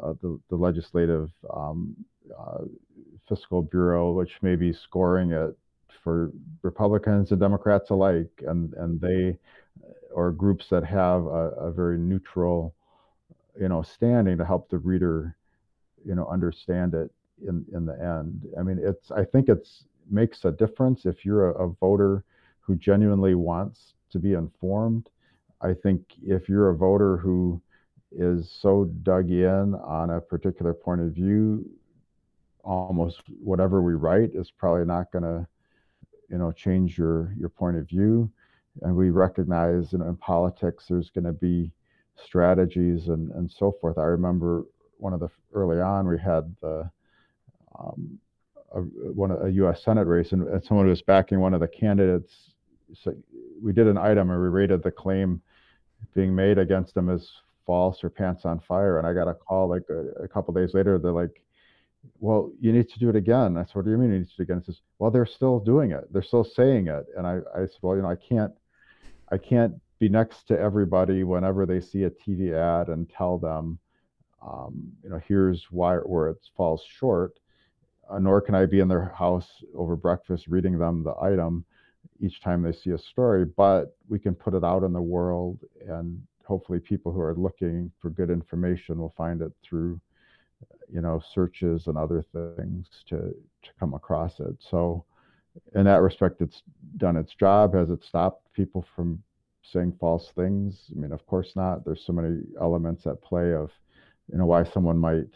[0.00, 1.94] uh, the, the legislative um,
[2.36, 2.64] uh,
[3.28, 5.56] fiscal bureau, which may be scoring it
[6.02, 9.38] for Republicans and Democrats alike, and and they
[10.12, 12.74] or groups that have a, a very neutral,
[13.60, 15.36] you know, standing to help the reader,
[16.04, 17.10] you know, understand it
[17.46, 18.46] in in the end.
[18.58, 22.24] I mean, it's I think it's makes a difference if you're a, a voter
[22.60, 25.08] who genuinely wants to be informed.
[25.60, 27.60] I think if you're a voter who
[28.12, 31.68] is so dug in on a particular point of view,
[32.64, 35.46] almost whatever we write is probably not going to,
[36.30, 38.30] you know, change your your point of view.
[38.82, 41.72] And we recognize, you know, in politics, there's going to be
[42.24, 43.98] strategies and and so forth.
[43.98, 44.64] I remember
[44.98, 46.90] one of the early on we had the
[47.78, 48.18] um,
[48.74, 49.82] a, one a U.S.
[49.82, 52.32] Senate race, and, and someone was backing one of the candidates.
[53.62, 55.40] We did an item and we rated the claim
[56.14, 57.28] being made against him as
[57.66, 58.98] false or pants on fire.
[58.98, 60.98] And I got a call like a, a couple days later.
[60.98, 61.42] They're like,
[62.20, 64.30] "Well, you need to do it again." I said, "What do you mean you need
[64.30, 66.12] to do it again?" He says, "Well, they're still doing it.
[66.12, 68.52] They're still saying it." And I, I said, "Well, you know, I can't,
[69.30, 73.78] I can't be next to everybody whenever they see a TV ad and tell them."
[74.40, 77.38] Um, you know, here's why where it falls short
[78.08, 81.64] uh, nor can I be in their house over breakfast reading them the item
[82.20, 85.58] each time they see a story, but we can put it out in the world
[85.86, 90.00] and hopefully people who are looking for good information will find it through
[90.90, 93.16] you know searches and other things to
[93.62, 94.56] to come across it.
[94.58, 95.04] So
[95.74, 96.62] in that respect it's
[96.96, 97.74] done its job.
[97.74, 99.22] Has it stopped people from
[99.62, 100.90] saying false things?
[100.90, 101.84] I mean of course not.
[101.84, 103.70] There's so many elements at play of
[104.32, 105.34] you know why someone might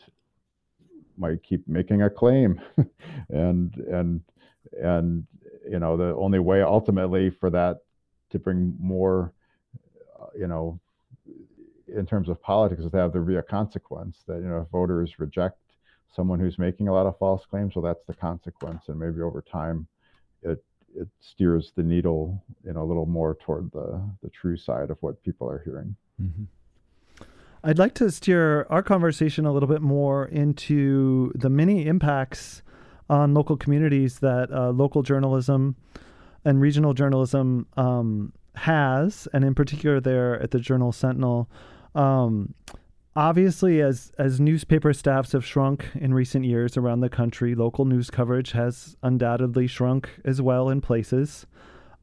[1.18, 2.60] might keep making a claim.
[3.28, 4.20] And and
[4.82, 5.26] and
[5.68, 7.78] you know the only way ultimately for that
[8.30, 9.32] to bring more
[10.20, 10.78] uh, you know
[11.94, 14.68] in terms of politics is to have there be a consequence that you know if
[14.68, 15.58] voters reject
[16.14, 19.42] someone who's making a lot of false claims well that's the consequence and maybe over
[19.42, 19.86] time
[20.42, 20.62] it
[20.94, 25.22] it steers the needle know a little more toward the the true side of what
[25.22, 26.44] people are hearing mm-hmm.
[27.64, 32.60] I'd like to steer our conversation a little bit more into the many impacts
[33.12, 35.76] on local communities that uh, local journalism
[36.46, 41.46] and regional journalism um, has, and in particular there at the Journal Sentinel.
[41.94, 42.54] Um,
[43.14, 48.08] obviously, as as newspaper staffs have shrunk in recent years around the country, local news
[48.08, 51.46] coverage has undoubtedly shrunk as well in places.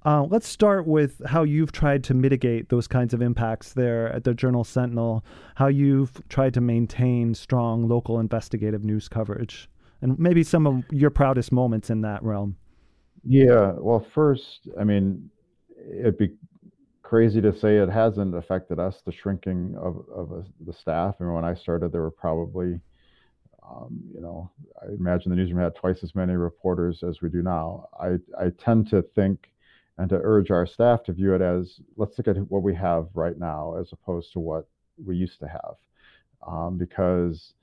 [0.05, 4.23] Uh, let's start with how you've tried to mitigate those kinds of impacts there at
[4.23, 9.67] the Journal Sentinel, how you've tried to maintain strong local investigative news coverage,
[10.01, 12.55] and maybe some of your proudest moments in that realm.
[13.23, 15.29] Yeah, well, first, I mean,
[15.99, 16.33] it'd be
[17.01, 21.15] crazy to say it hasn't affected us, the shrinking of, of a, the staff.
[21.19, 22.79] I mean, when I started, there were probably,
[23.67, 24.49] um, you know,
[24.81, 27.87] I imagine the newsroom had twice as many reporters as we do now.
[27.99, 29.49] I, I tend to think
[29.99, 33.09] and to urge our staff to view it as let's look at what we have
[33.13, 34.65] right now as opposed to what
[35.05, 35.75] we used to have
[36.47, 37.53] um, because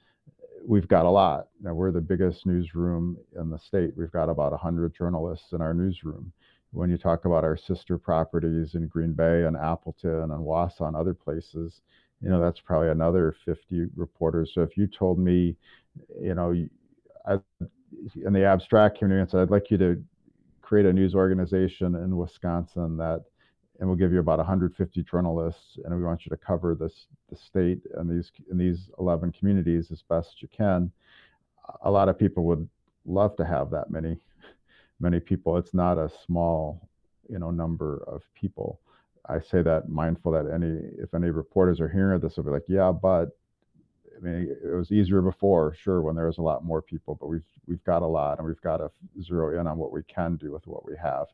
[0.64, 1.48] we've got a lot.
[1.60, 3.92] Now we're the biggest newsroom in the state.
[3.96, 6.32] We've got about 100 journalists in our newsroom.
[6.72, 10.96] When you talk about our sister properties in green bay and appleton and wausau and
[10.96, 11.80] other places
[12.22, 14.52] you know that's probably another 50 reporters.
[14.54, 15.56] So if you told me
[16.20, 16.54] you know
[17.26, 17.38] I,
[18.24, 20.02] in the abstract community i'd like you to
[20.66, 23.22] create a news organization in Wisconsin that,
[23.78, 27.36] and we'll give you about 150 journalists, and we want you to cover this the
[27.36, 30.90] state and these in these 11 communities as best you can.
[31.82, 32.68] A lot of people would
[33.04, 34.18] love to have that many
[35.00, 35.56] many people.
[35.56, 36.88] It's not a small,
[37.28, 38.80] you know, number of people.
[39.28, 42.68] I say that mindful that any if any reporters are hearing this, they'll be like,
[42.68, 43.36] yeah, but
[44.16, 47.26] I mean, it was easier before, sure, when there was a lot more people, but
[47.26, 48.90] we've we've got a lot, and we've got to
[49.22, 51.26] zero in on what we can do with what we have.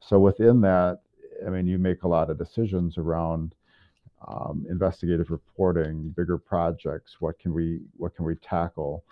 [0.00, 1.00] So within that,
[1.46, 3.54] I mean, you make a lot of decisions around
[4.28, 7.16] um, investigative reporting, bigger projects.
[7.20, 9.04] What can we what can we tackle?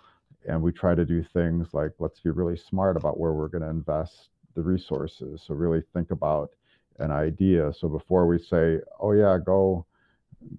[0.47, 3.63] And we try to do things like let's be really smart about where we're going
[3.63, 5.43] to invest the resources.
[5.45, 6.51] So really think about
[6.99, 7.73] an idea.
[7.73, 9.85] So before we say, oh yeah, go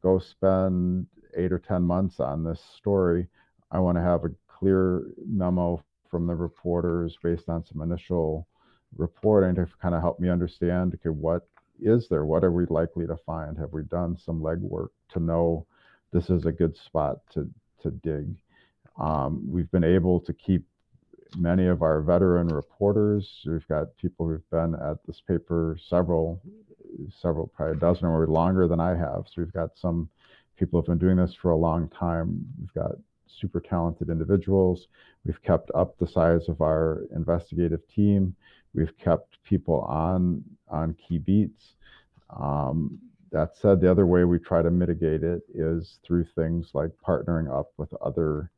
[0.00, 1.06] go spend
[1.36, 3.26] eight or 10 months on this story,
[3.70, 8.46] I want to have a clear memo from the reporters based on some initial
[8.96, 11.48] reporting to kind of help me understand okay, what
[11.82, 12.24] is there?
[12.24, 13.58] What are we likely to find?
[13.58, 15.66] Have we done some legwork to know
[16.12, 17.48] this is a good spot to,
[17.82, 18.34] to dig?
[18.98, 20.64] Um, we've been able to keep
[21.36, 23.28] many of our veteran reporters.
[23.46, 26.40] We've got people who've been at this paper several,
[27.20, 29.24] several, probably a dozen or longer than I have.
[29.26, 30.08] So we've got some
[30.58, 32.44] people who have been doing this for a long time.
[32.60, 32.92] We've got
[33.40, 34.88] super talented individuals.
[35.24, 38.34] We've kept up the size of our investigative team.
[38.74, 41.74] We've kept people on on key beats.
[42.30, 42.98] Um,
[43.30, 47.50] that said, the other way we try to mitigate it is through things like partnering
[47.50, 48.50] up with other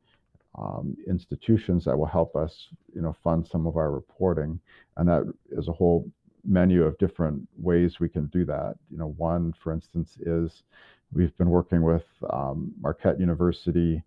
[0.57, 4.59] um, institutions that will help us, you know, fund some of our reporting,
[4.97, 6.09] and that is a whole
[6.43, 8.75] menu of different ways we can do that.
[8.91, 10.63] You know, one, for instance, is
[11.11, 14.03] we've been working with um, Marquette University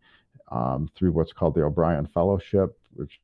[0.51, 3.21] um, through what's called the O'Brien Fellowship, which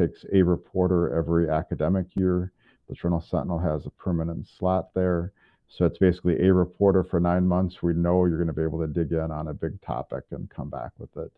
[0.00, 2.52] takes a reporter every academic year.
[2.88, 5.32] The Journal Sentinel has a permanent slot there.
[5.68, 7.82] So it's basically a reporter for nine months.
[7.82, 10.50] We know you're going to be able to dig in on a big topic and
[10.50, 11.30] come back with it.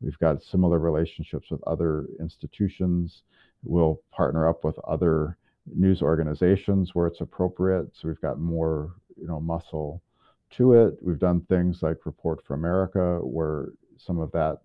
[0.00, 3.22] We've got similar relationships with other institutions.
[3.62, 5.38] We'll partner up with other
[5.74, 7.90] news organizations where it's appropriate.
[7.94, 10.02] So we've got more, you know, muscle
[10.56, 10.98] to it.
[11.00, 14.58] We've done things like Report for America, where some of that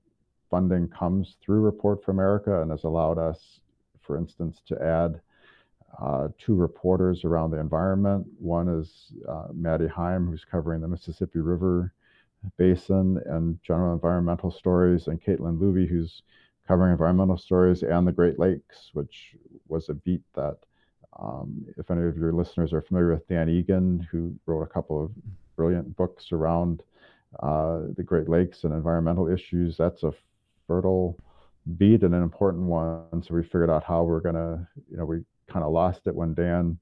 [0.52, 3.62] funding comes through Report for America and has allowed us,
[4.02, 5.20] for instance, to add
[6.00, 8.28] uh, two reporters around the environment.
[8.38, 11.94] One is uh, Maddie Heim, who's covering the Mississippi River
[12.58, 16.24] Basin and general environmental stories, and Caitlin Looby, who's
[16.68, 19.36] covering environmental stories and the Great Lakes, which
[19.68, 20.58] was a beat that,
[21.20, 25.04] um, if any of your listeners are familiar with Dan Egan, who wrote a couple
[25.04, 25.12] of
[25.56, 26.84] brilliant books around
[27.42, 30.14] uh, the Great Lakes and environmental issues, that's a
[30.72, 31.18] fertile
[31.78, 33.22] beat and an important one.
[33.22, 36.34] So we figured out how we're gonna, you know, we kind of lost it when
[36.34, 36.80] Dan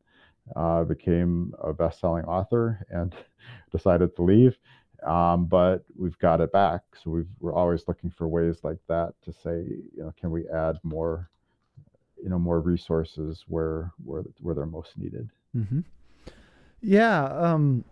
[0.55, 3.15] uh, became a best-selling author and
[3.71, 4.55] decided to leave.
[5.03, 9.13] Um, but we've got it back, so we are always looking for ways like that
[9.23, 9.63] to say,
[9.95, 11.29] you know, can we add more,
[12.21, 15.29] you know, more resources where where where they're most needed.
[15.55, 15.79] Mm-hmm.
[16.81, 17.23] Yeah.
[17.23, 17.85] Um,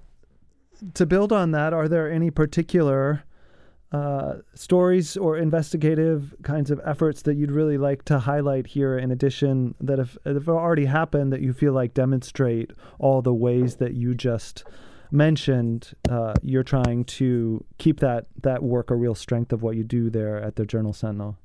[0.95, 3.23] to build on that, are there any particular
[3.91, 9.11] uh, stories or investigative kinds of efforts that you'd really like to highlight here in
[9.11, 13.93] addition that have, have already happened that you feel like demonstrate all the ways that
[13.93, 14.65] you just
[15.09, 19.83] mentioned uh, you're trying to keep that that work a real strength of what you
[19.85, 21.37] do there at the journal sentinel?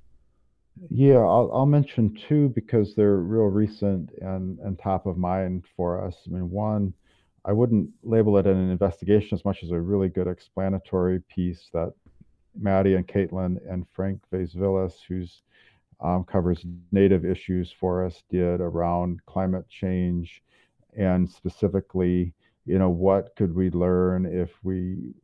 [0.90, 6.04] Yeah i'll, I'll mention two because they're real recent and and top of mind for
[6.04, 6.16] us.
[6.26, 6.92] I mean one
[7.44, 11.92] i wouldn't label it an investigation as much as a really good explanatory piece that
[12.58, 15.42] Maddie and Caitlin and Frank Vaisvilas, who's
[16.00, 20.42] um, covers native issues for us, did around climate change
[20.96, 22.34] and specifically,
[22.66, 25.14] you know, what could we learn if we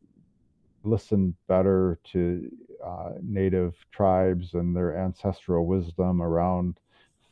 [0.84, 2.50] listen better to
[2.84, 6.78] uh, native tribes and their ancestral wisdom around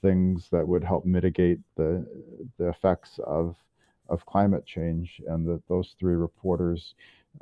[0.03, 2.07] things that would help mitigate the
[2.59, 3.57] the effects of
[4.09, 6.95] of climate change and that those three reporters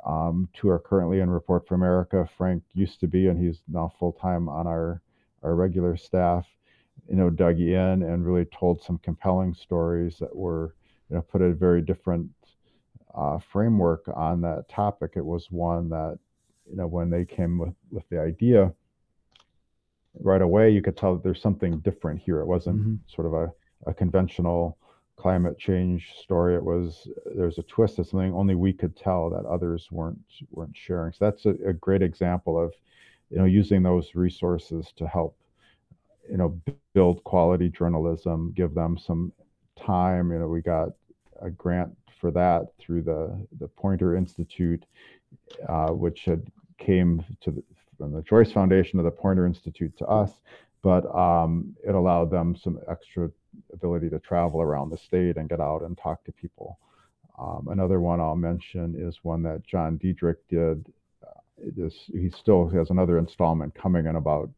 [0.05, 2.27] um, two are currently in Report for America.
[2.37, 5.01] Frank used to be, and he's now full time on our
[5.43, 6.47] our regular staff.
[7.09, 10.75] You know, dug in and really told some compelling stories that were,
[11.09, 12.29] you know, put a very different
[13.13, 15.11] uh, framework on that topic.
[15.15, 16.17] It was one that,
[16.69, 18.73] you know, when they came with with the idea,
[20.19, 22.39] right away you could tell that there's something different here.
[22.39, 22.95] It wasn't mm-hmm.
[23.07, 23.51] sort of a,
[23.89, 24.77] a conventional
[25.17, 26.55] climate change story.
[26.55, 30.19] It was there's a twist of something only we could tell that others weren't
[30.51, 31.13] weren't sharing.
[31.13, 32.73] So that's a, a great example of
[33.29, 35.37] you know using those resources to help
[36.29, 36.59] you know
[36.93, 39.31] build quality journalism, give them some
[39.77, 40.31] time.
[40.31, 40.89] You know, we got
[41.41, 44.85] a grant for that through the the Poynter Institute,
[45.67, 46.45] uh, which had
[46.77, 47.63] came to the,
[47.97, 50.31] from the Joyce Foundation of the Poynter Institute to us,
[50.81, 53.29] but um, it allowed them some extra
[53.73, 56.79] ability to travel around the state and get out and talk to people.
[57.37, 60.85] Um, another one I'll mention is one that John Diedrich did.
[61.21, 61.39] Uh,
[61.75, 64.49] this, he still has another installment coming in about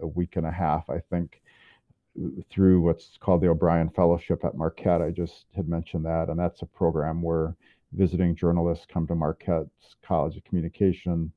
[0.00, 1.42] a week and a half, I think,
[2.50, 5.02] through what's called the O'Brien Fellowship at Marquette.
[5.02, 7.56] I just had mentioned that, and that's a program where
[7.92, 11.32] visiting journalists come to Marquette's College of Communication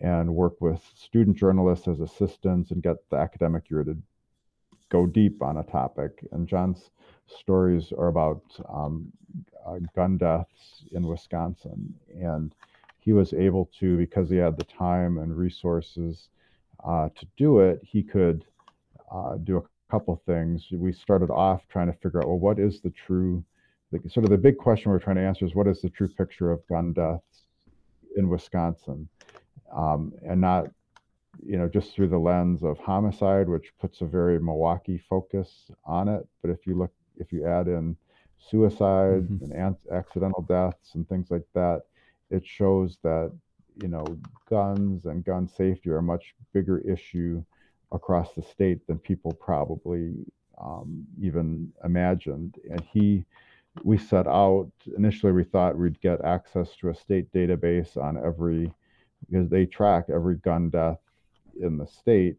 [0.00, 3.96] and work with student journalists as assistants and get the academic year to
[4.94, 6.12] go deep on a topic.
[6.30, 6.90] And John's
[7.26, 8.42] stories are about
[8.72, 9.10] um,
[9.66, 11.92] uh, gun deaths in Wisconsin.
[12.14, 12.54] And
[13.00, 16.28] he was able to, because he had the time and resources
[16.86, 18.44] uh, to do it, he could
[19.12, 20.68] uh, do a couple things.
[20.70, 23.42] We started off trying to figure out, well, what is the true,
[23.90, 26.08] the, sort of the big question we're trying to answer is what is the true
[26.08, 27.46] picture of gun deaths
[28.16, 29.08] in Wisconsin?
[29.76, 30.66] Um, and not
[31.46, 36.08] you know, just through the lens of homicide, which puts a very Milwaukee focus on
[36.08, 36.26] it.
[36.42, 37.96] But if you look, if you add in
[38.38, 39.52] suicide mm-hmm.
[39.52, 41.82] and accidental deaths and things like that,
[42.30, 43.32] it shows that
[43.82, 44.04] you know,
[44.48, 47.42] guns and gun safety are a much bigger issue
[47.92, 50.14] across the state than people probably
[50.62, 52.56] um, even imagined.
[52.70, 53.24] And he,
[53.82, 58.72] we set out initially, we thought we'd get access to a state database on every,
[59.28, 60.98] because they track every gun death
[61.60, 62.36] in the state.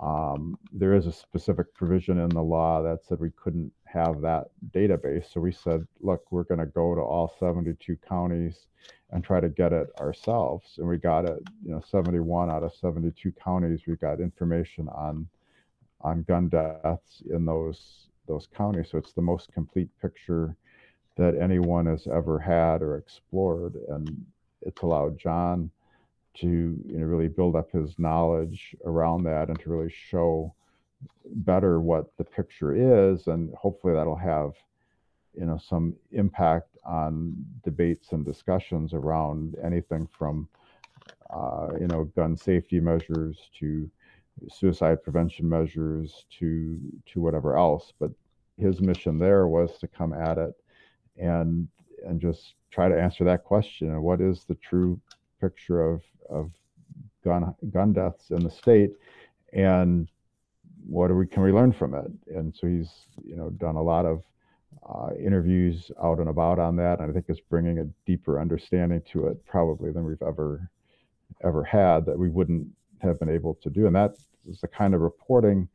[0.00, 4.48] Um, there is a specific provision in the law that said we couldn't have that
[4.70, 5.32] database.
[5.32, 8.66] So we said, look, we're going to go to all 72 counties
[9.10, 10.74] and try to get it ourselves.
[10.78, 13.80] And we got it, you know, 71 out of 72 counties.
[13.86, 15.28] We got information on
[16.00, 18.90] on gun deaths in those those counties.
[18.90, 20.54] So it's the most complete picture
[21.16, 24.24] that anyone has ever had or explored, and
[24.62, 25.70] it's allowed John
[26.40, 30.54] to you know really build up his knowledge around that and to really show
[31.26, 32.74] better what the picture
[33.10, 34.52] is, and hopefully that'll have
[35.38, 40.48] you know some impact on debates and discussions around anything from
[41.30, 43.90] uh, you know gun safety measures to
[44.48, 47.92] suicide prevention measures to to whatever else.
[47.98, 48.10] But
[48.58, 50.54] his mission there was to come at it
[51.16, 51.68] and
[52.06, 55.00] and just try to answer that question what is the true
[55.40, 56.50] picture of of
[57.24, 58.92] gun gun deaths in the state
[59.52, 60.08] and
[60.86, 62.10] what do we can we learn from it?
[62.28, 62.90] And so he's
[63.24, 64.22] you know done a lot of
[64.88, 69.02] uh, interviews out and about on that and i think it's bringing a deeper understanding
[69.10, 70.70] to it probably than we've ever
[71.42, 72.66] ever had that we wouldn't
[73.00, 73.86] have been able to do.
[73.86, 74.16] And that
[74.48, 75.68] is the kind of reporting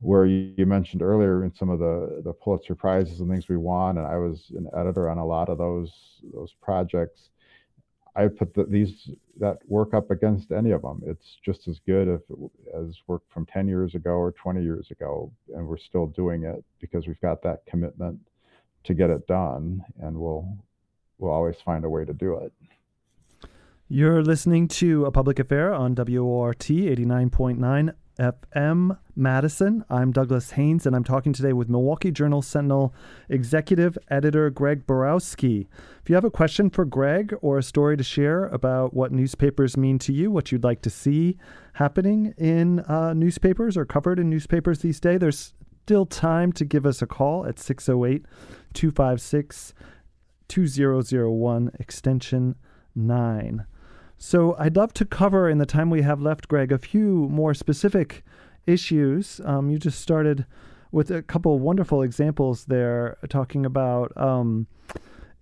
[0.00, 3.56] where you, you mentioned earlier in some of the the pulitzer prizes and things we
[3.56, 7.30] won and i was an editor on a lot of those those projects
[8.18, 11.00] I would put the, these that work up against any of them.
[11.06, 12.20] It's just as good if
[12.76, 16.64] as work from 10 years ago or 20 years ago, and we're still doing it
[16.80, 18.18] because we've got that commitment
[18.84, 20.48] to get it done, and we'll
[21.18, 22.52] we'll always find a way to do it.
[23.88, 29.84] You're listening to a public affair on WORT 89.9 FM Madison.
[29.90, 32.94] I'm Douglas Haynes, and I'm talking today with Milwaukee Journal Sentinel
[33.28, 35.66] executive editor Greg Borowski.
[36.00, 39.76] If you have a question for Greg or a story to share about what newspapers
[39.76, 41.36] mean to you, what you'd like to see
[41.74, 45.52] happening in uh, newspapers or covered in newspapers these days, there's
[45.84, 48.24] still time to give us a call at 608
[48.72, 49.74] 256
[50.46, 52.54] 2001 extension
[52.94, 53.66] 9.
[54.16, 57.54] So I'd love to cover in the time we have left, Greg, a few more
[57.54, 58.24] specific
[58.68, 59.40] issues.
[59.44, 60.46] Um, you just started
[60.92, 64.66] with a couple of wonderful examples there, talking about um,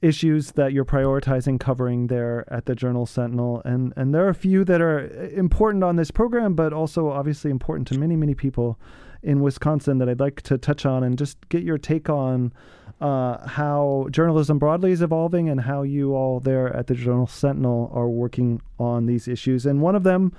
[0.02, 4.34] issues that you're prioritizing covering there at the Journal Sentinel, and and there are a
[4.34, 8.78] few that are important on this program, but also obviously important to many many people
[9.22, 12.52] in Wisconsin that I'd like to touch on and just get your take on
[13.00, 17.90] uh, how journalism broadly is evolving and how you all there at the Journal Sentinel
[17.92, 19.66] are working on these issues.
[19.66, 20.32] And one of them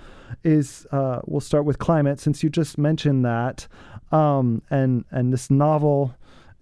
[0.44, 3.68] is uh, we'll start with climate, since you just mentioned that,
[4.12, 6.16] um, and and this novel,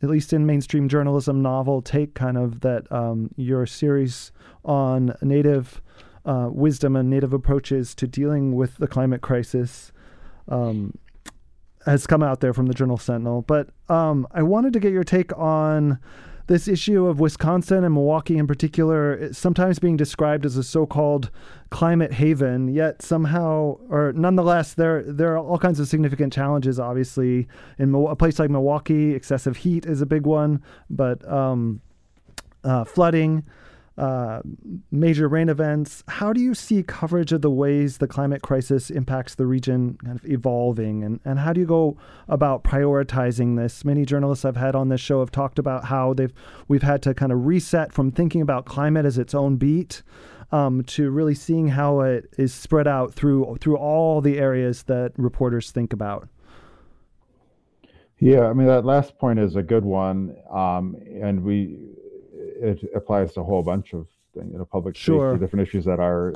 [0.03, 4.31] at least in mainstream journalism, novel take kind of that um, your series
[4.65, 5.81] on native
[6.25, 9.91] uh, wisdom and native approaches to dealing with the climate crisis.
[10.47, 10.97] Um,
[11.85, 13.43] has come out there from the Journal Sentinel.
[13.43, 15.99] But um, I wanted to get your take on
[16.47, 21.31] this issue of Wisconsin and Milwaukee in particular, sometimes being described as a so-called
[21.71, 26.79] climate haven, yet somehow, or nonetheless, there there are all kinds of significant challenges.
[26.79, 27.47] Obviously,
[27.79, 31.81] in a place like Milwaukee, excessive heat is a big one, but um,
[32.63, 33.43] uh, flooding
[33.97, 34.41] uh,
[34.91, 36.03] major rain events.
[36.07, 40.19] How do you see coverage of the ways the climate crisis impacts the region kind
[40.19, 41.03] of evolving?
[41.03, 43.85] And, and how do you go about prioritizing this?
[43.85, 46.33] Many journalists I've had on this show have talked about how they've
[46.67, 50.03] we've had to kind of reset from thinking about climate as its own beat
[50.51, 55.13] um, to really seeing how it is spread out through through all the areas that
[55.17, 56.27] reporters think about.
[58.19, 61.77] Yeah, I mean that last point is a good one, um, and we
[62.61, 65.31] it applies to a whole bunch of things, you know, public sure.
[65.31, 66.33] safety, different issues that are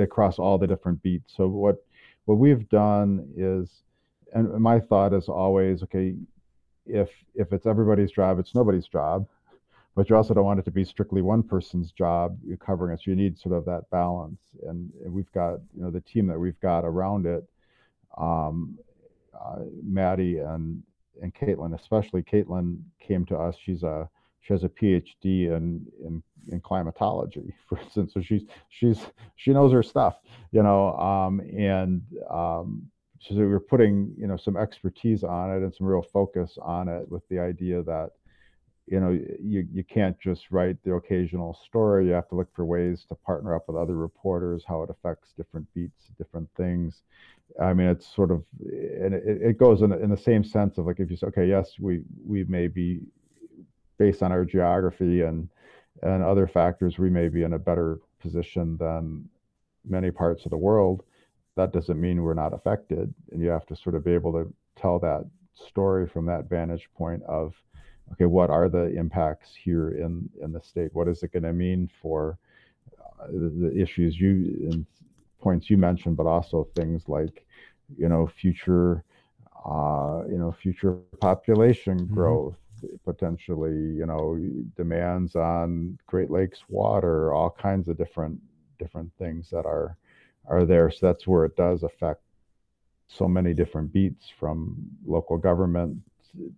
[0.00, 1.34] across all the different beats.
[1.36, 1.84] So what
[2.26, 3.82] what we've done is,
[4.34, 6.14] and my thought is always, okay,
[6.86, 9.26] if if it's everybody's job, it's nobody's job,
[9.94, 13.00] but you also don't want it to be strictly one person's job covering it.
[13.02, 16.26] So you need sort of that balance, and, and we've got you know the team
[16.28, 17.44] that we've got around it.
[18.16, 18.78] Um,
[19.38, 20.82] uh, Maddie and
[21.22, 23.56] and Caitlin, especially Caitlin, came to us.
[23.64, 24.08] She's a
[24.40, 28.14] she has a PhD in, in in climatology, for instance.
[28.14, 28.98] So she's she's
[29.36, 30.16] she knows her stuff,
[30.52, 30.92] you know.
[30.94, 36.02] Um, and um, so we're putting you know some expertise on it and some real
[36.02, 38.10] focus on it with the idea that
[38.86, 42.64] you know you, you can't just write the occasional story you have to look for
[42.64, 47.02] ways to partner up with other reporters how it affects different beats different things
[47.60, 50.86] i mean it's sort of and it, it goes in, in the same sense of
[50.86, 53.00] like if you say okay yes we we may be
[53.98, 55.48] based on our geography and
[56.02, 59.28] and other factors we may be in a better position than
[59.84, 61.02] many parts of the world
[61.56, 64.52] that doesn't mean we're not affected and you have to sort of be able to
[64.76, 65.24] tell that
[65.54, 67.54] story from that vantage point of
[68.12, 70.90] okay, what are the impacts here in in the state?
[70.94, 72.38] What is it going to mean for
[73.20, 74.86] uh, the, the, issues you and
[75.40, 77.44] points you mentioned, but also things like
[77.96, 79.04] you know future
[79.64, 82.14] uh, you know future population mm-hmm.
[83.04, 84.38] Potentially you know
[84.76, 88.40] demands on Great Lakes water, all kinds of different
[88.78, 89.96] different things that are
[90.46, 90.90] are there.
[90.90, 92.22] So that's where it does affect
[93.08, 94.76] so many different beats from
[95.06, 95.96] local government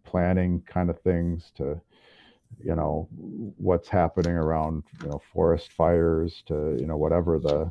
[0.04, 1.80] planning kind of things to
[2.62, 3.08] you know
[3.56, 7.70] what's happening around you know forest fires to you know whatever the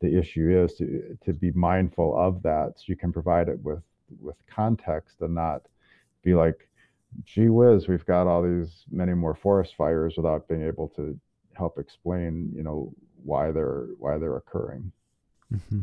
[0.00, 3.82] the issue is to to be mindful of that so you can provide it with
[4.20, 5.62] with context and not
[6.22, 6.68] be like
[7.24, 11.18] gee whiz we've got all these many more forest fires without being able to
[11.52, 12.92] help explain you know
[13.22, 14.90] why they're why they're occurring
[15.52, 15.80] mm-hmm.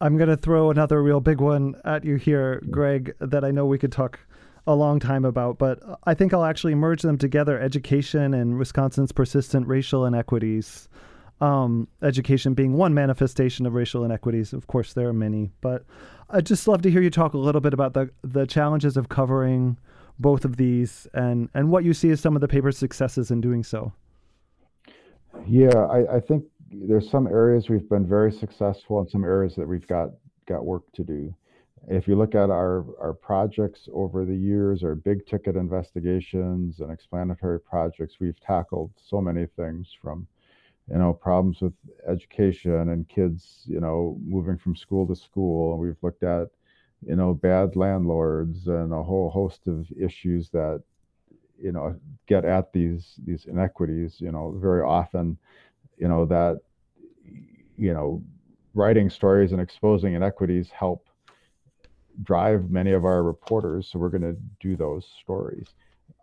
[0.00, 3.66] i'm going to throw another real big one at you here greg that i know
[3.66, 4.20] we could talk
[4.68, 9.12] a long time about, but I think I'll actually merge them together education and Wisconsin's
[9.12, 10.90] persistent racial inequities.
[11.40, 14.52] Um, education being one manifestation of racial inequities.
[14.52, 15.86] Of course, there are many, but
[16.28, 19.08] I'd just love to hear you talk a little bit about the, the challenges of
[19.08, 19.78] covering
[20.18, 23.40] both of these and, and what you see as some of the paper's successes in
[23.40, 23.92] doing so.
[25.46, 29.66] Yeah, I, I think there's some areas we've been very successful and some areas that
[29.66, 30.10] we've got
[30.46, 31.34] got work to do
[31.86, 36.90] if you look at our, our projects over the years, our big ticket investigations and
[36.90, 40.26] explanatory projects, we've tackled so many things from,
[40.90, 41.72] you know, problems with
[42.06, 45.72] education and kids, you know, moving from school to school.
[45.72, 46.48] And we've looked at,
[47.06, 50.82] you know, bad landlords and a whole host of issues that,
[51.60, 51.96] you know,
[52.26, 54.20] get at these these inequities.
[54.20, 55.38] You know, very often,
[55.96, 56.60] you know, that,
[57.76, 58.22] you know,
[58.74, 61.08] writing stories and exposing inequities help
[62.22, 63.88] drive many of our reporters.
[63.88, 65.68] So we're going to do those stories.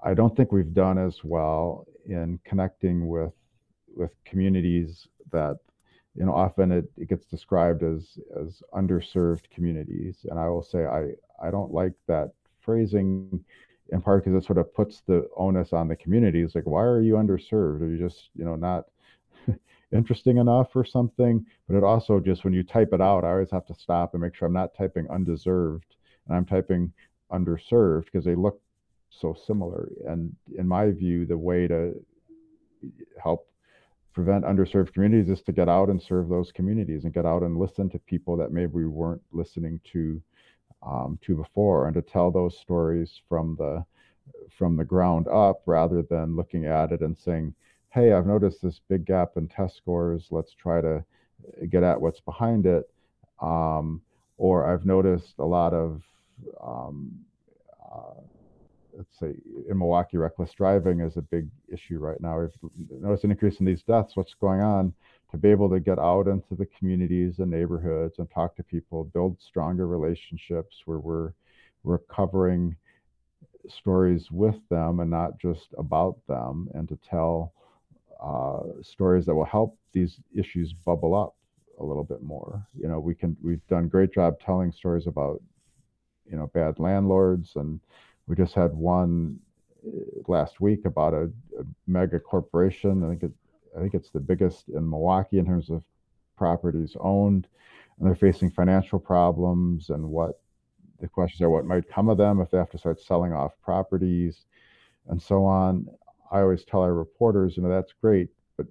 [0.03, 3.33] I don't think we've done as well in connecting with
[3.95, 5.57] with communities that
[6.15, 10.85] you know often it, it gets described as as underserved communities and i will say
[10.85, 11.09] i
[11.45, 13.43] i don't like that phrasing
[13.91, 17.01] in part because it sort of puts the onus on the communities like why are
[17.01, 18.85] you underserved are you just you know not
[19.91, 21.45] interesting enough or something.
[21.67, 24.21] But it also just when you type it out, I always have to stop and
[24.21, 25.95] make sure I'm not typing undeserved
[26.27, 26.91] and I'm typing
[27.31, 28.61] underserved because they look
[29.09, 29.89] so similar.
[30.07, 31.93] And in my view, the way to
[33.21, 33.47] help
[34.15, 37.57] prevent underserved communities is to get out and serve those communities and get out and
[37.57, 40.21] listen to people that maybe we weren't listening to
[40.81, 43.85] um, to before and to tell those stories from the
[44.57, 47.53] from the ground up rather than looking at it and saying
[47.95, 50.27] hey, I've noticed this big gap in test scores.
[50.29, 52.89] Let's try to uh, get at what's behind it.
[53.41, 54.01] Um,
[54.37, 56.01] or I've noticed a lot of,
[56.61, 57.17] um,
[57.81, 58.19] uh,
[58.97, 59.35] let's say,
[59.69, 62.39] in Milwaukee, reckless driving is a big issue right now.
[62.39, 64.15] We've noticed an increase in these deaths.
[64.15, 64.93] What's going on?
[65.31, 69.03] To be able to get out into the communities and neighborhoods and talk to people,
[69.03, 71.33] build stronger relationships where we're
[71.83, 71.99] we're
[73.69, 77.53] stories with them and not just about them, and to tell
[78.23, 81.35] uh, stories that will help these issues bubble up
[81.79, 82.65] a little bit more.
[82.79, 85.41] You know, we can we've done great job telling stories about
[86.29, 87.79] you know bad landlords, and
[88.27, 89.39] we just had one
[89.85, 89.91] uh,
[90.27, 91.23] last week about a,
[91.59, 93.03] a mega corporation.
[93.03, 93.31] I think it,
[93.75, 95.83] I think it's the biggest in Milwaukee in terms of
[96.37, 97.47] properties owned,
[97.97, 100.39] and they're facing financial problems and what
[100.99, 103.51] the questions are what might come of them if they have to start selling off
[103.61, 104.45] properties
[105.07, 105.87] and so on.
[106.31, 108.65] I always tell our reporters, you know, that's great, but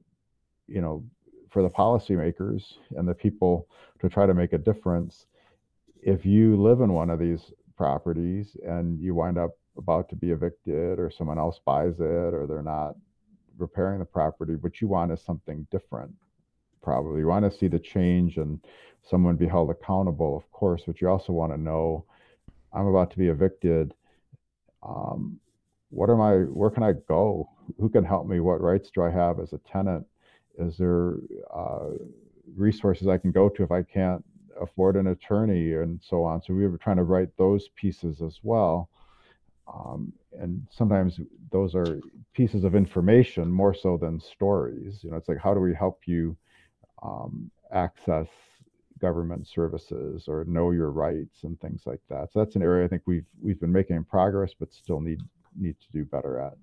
[0.66, 1.04] you know,
[1.50, 3.68] for the policymakers and the people
[4.00, 5.26] to try to make a difference,
[6.02, 10.30] if you live in one of these properties and you wind up about to be
[10.30, 12.94] evicted or someone else buys it or they're not
[13.58, 16.12] repairing the property, what you want is something different.
[16.82, 18.60] Probably you want to see the change and
[19.08, 22.04] someone be held accountable, of course, but you also want to know
[22.72, 23.94] I'm about to be evicted.
[24.82, 25.38] Um,
[25.90, 27.48] what am I, where can I go?
[27.78, 28.40] Who can help me?
[28.40, 30.06] What rights do I have as a tenant?
[30.58, 31.14] Is there
[31.54, 31.90] uh,
[32.56, 34.24] resources I can go to if I can't
[34.60, 36.42] afford an attorney and so on?
[36.42, 38.88] So we were trying to write those pieces as well.
[39.72, 42.00] Um, and sometimes those are
[42.34, 45.02] pieces of information more so than stories.
[45.02, 46.36] You know, it's like how do we help you
[47.02, 48.28] um, access
[49.00, 52.32] government services or know your rights and things like that.
[52.32, 55.20] So that's an area I think we've we've been making progress, but still need
[55.56, 56.54] need to do better at.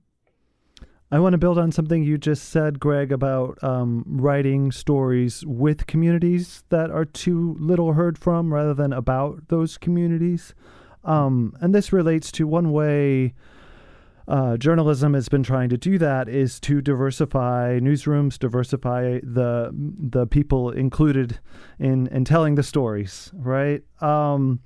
[1.14, 5.86] I want to build on something you just said, Greg, about um, writing stories with
[5.86, 10.56] communities that are too little heard from rather than about those communities.
[11.04, 13.34] Um, and this relates to one way
[14.26, 20.26] uh, journalism has been trying to do that is to diversify newsrooms, diversify the the
[20.28, 21.40] people included
[21.80, 23.84] in in telling the stories, right?
[24.00, 24.62] Um,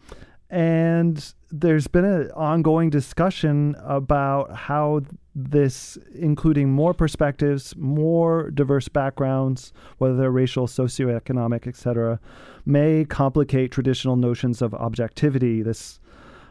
[0.55, 5.01] and there's been an ongoing discussion about how
[5.35, 12.21] this, including more perspectives, more diverse backgrounds, whether they're racial, socioeconomic, etc.,
[12.65, 15.61] may complicate traditional notions of objectivity.
[15.61, 15.99] This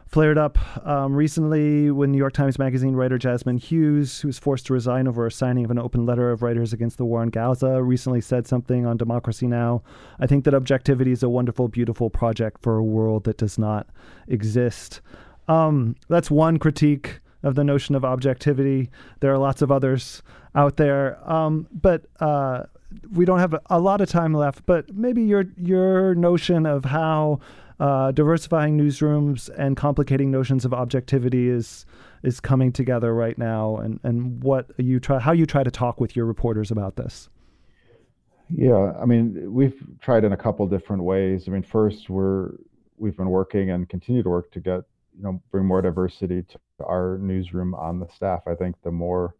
[0.05, 4.67] flared up um, recently when New York Times Magazine writer Jazmine Hughes, who was forced
[4.67, 7.29] to resign over a signing of an open letter of writers against the war in
[7.29, 9.83] Gaza, recently said something on Democracy Now!
[10.19, 13.87] I think that objectivity is a wonderful, beautiful project for a world that does not
[14.27, 15.01] exist.
[15.47, 18.89] Um, that's one critique of the notion of objectivity.
[19.19, 20.23] There are lots of others
[20.55, 22.63] out there, um, but uh,
[23.13, 24.65] we don't have a lot of time left.
[24.65, 27.39] But maybe your your notion of how
[27.79, 31.85] uh, diversifying newsrooms and complicating notions of objectivity is
[32.23, 35.99] is coming together right now, and and what you try how you try to talk
[35.99, 37.29] with your reporters about this.
[38.49, 41.45] Yeah, I mean, we've tried in a couple different ways.
[41.47, 42.51] I mean, first we're
[42.97, 44.83] we've been working and continue to work to get
[45.17, 48.43] you know bring more diversity to our newsroom on the staff.
[48.47, 49.35] I think the more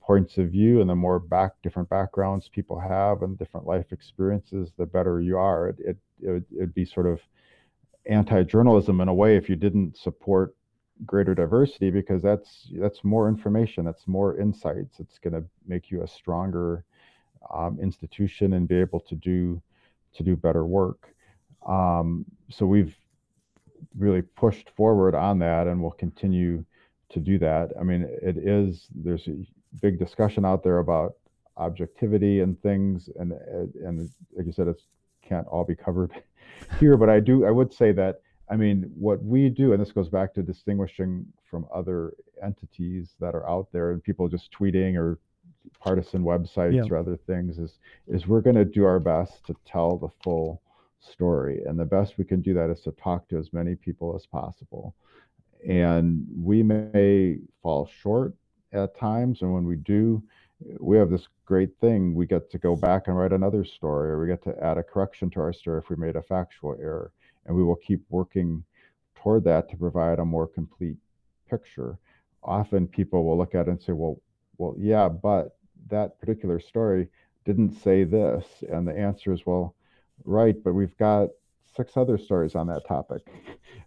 [0.00, 4.70] points of view and the more back different backgrounds people have and different life experiences,
[4.76, 5.68] the better you are.
[5.68, 7.20] It it it would be sort of
[8.06, 10.54] anti-journalism in a way if you didn't support
[11.06, 15.00] greater diversity because that's that's more information that's more insights.
[15.00, 16.84] It's going to make you a stronger
[17.54, 19.62] um, institution and be able to do
[20.14, 21.14] to do better work.
[21.66, 22.94] Um, so we've
[23.96, 26.64] really pushed forward on that and we'll continue
[27.10, 27.70] to do that.
[27.78, 29.36] I mean it is there's a
[29.80, 31.14] big discussion out there about
[31.56, 33.32] objectivity and things and
[33.84, 34.80] and like you said it
[35.22, 36.10] can't all be covered
[36.78, 38.20] here, but I do I would say that
[38.50, 43.34] I mean what we do, and this goes back to distinguishing from other entities that
[43.34, 45.18] are out there and people just tweeting or
[45.78, 46.82] partisan websites yeah.
[46.90, 47.78] or other things is
[48.08, 50.62] is we're going to do our best to tell the full
[51.00, 54.14] story and the best we can do that is to talk to as many people
[54.14, 54.94] as possible
[55.68, 58.34] and we may fall short
[58.72, 60.22] at times and when we do
[60.78, 62.14] we have this great thing.
[62.14, 64.82] We get to go back and write another story, or we get to add a
[64.82, 67.12] correction to our story if we made a factual error.
[67.46, 68.64] And we will keep working
[69.14, 70.96] toward that to provide a more complete
[71.48, 71.98] picture.
[72.42, 74.20] Often people will look at it and say, well,
[74.58, 75.56] well, yeah, but
[75.88, 77.08] that particular story
[77.44, 78.44] didn't say this.
[78.70, 79.74] And the answer is, well,
[80.24, 81.30] right, but we've got
[81.74, 83.22] six other stories on that topic.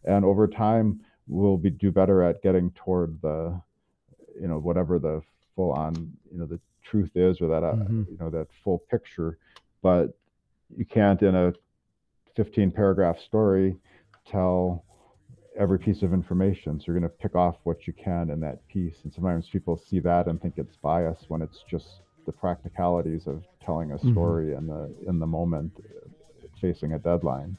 [0.05, 3.61] And over time, we'll be do better at getting toward the,
[4.37, 5.21] you know, whatever the
[5.55, 8.03] full on you know the truth is or that uh, mm-hmm.
[8.09, 9.37] you know that full picture
[9.81, 10.17] but
[10.75, 11.53] you can't in a
[12.35, 13.77] 15 paragraph story
[14.29, 14.83] tell
[15.57, 18.67] every piece of information so you're going to pick off what you can in that
[18.67, 23.27] piece and sometimes people see that and think it's bias when it's just the practicalities
[23.27, 24.11] of telling a mm-hmm.
[24.11, 24.57] story mm-hmm.
[24.57, 25.71] in the in the moment
[26.61, 27.57] facing a deadline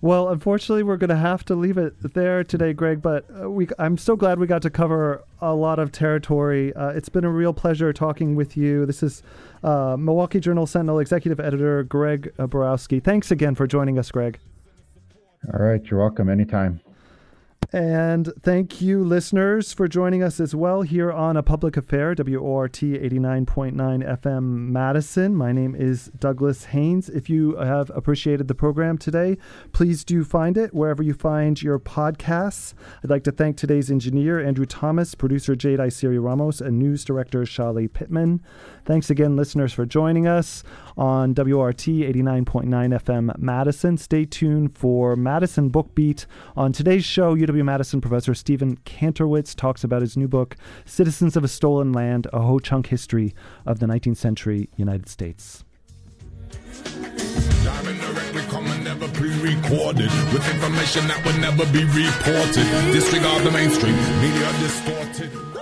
[0.00, 3.02] well, unfortunately, we're going to have to leave it there today, Greg.
[3.02, 6.74] But uh, we, I'm so glad we got to cover a lot of territory.
[6.74, 8.86] Uh, it's been a real pleasure talking with you.
[8.86, 9.22] This is
[9.62, 13.00] uh, Milwaukee Journal Sentinel executive editor Greg Borowski.
[13.00, 14.38] Thanks again for joining us, Greg.
[15.52, 16.80] All right, you're welcome anytime.
[17.72, 22.74] And thank you, listeners, for joining us as well here on A Public Affair, WORT
[22.74, 25.34] 89.9 FM Madison.
[25.34, 27.08] My name is Douglas Haynes.
[27.08, 29.36] If you have appreciated the program today,
[29.72, 32.74] please do find it wherever you find your podcasts.
[33.02, 37.40] I'd like to thank today's engineer, Andrew Thomas, producer Jade Isiri Ramos, and news director
[37.42, 38.42] Shali Pittman.
[38.84, 40.62] Thanks again, listeners, for joining us
[40.96, 43.96] on WORT 89.9 FM Madison.
[43.98, 46.26] Stay tuned for Madison Book Beat.
[46.56, 51.44] On today's show, UW Madison professor Stephen Kantrowitz talks about his new book, Citizens of
[51.44, 53.34] a Stolen Land A Ho Chunk History
[53.64, 55.64] of the 19th Century United States
[58.84, 62.64] never pre-recorded with information that would never be reported.
[62.92, 65.55] Disregard the mainstream, media distorted.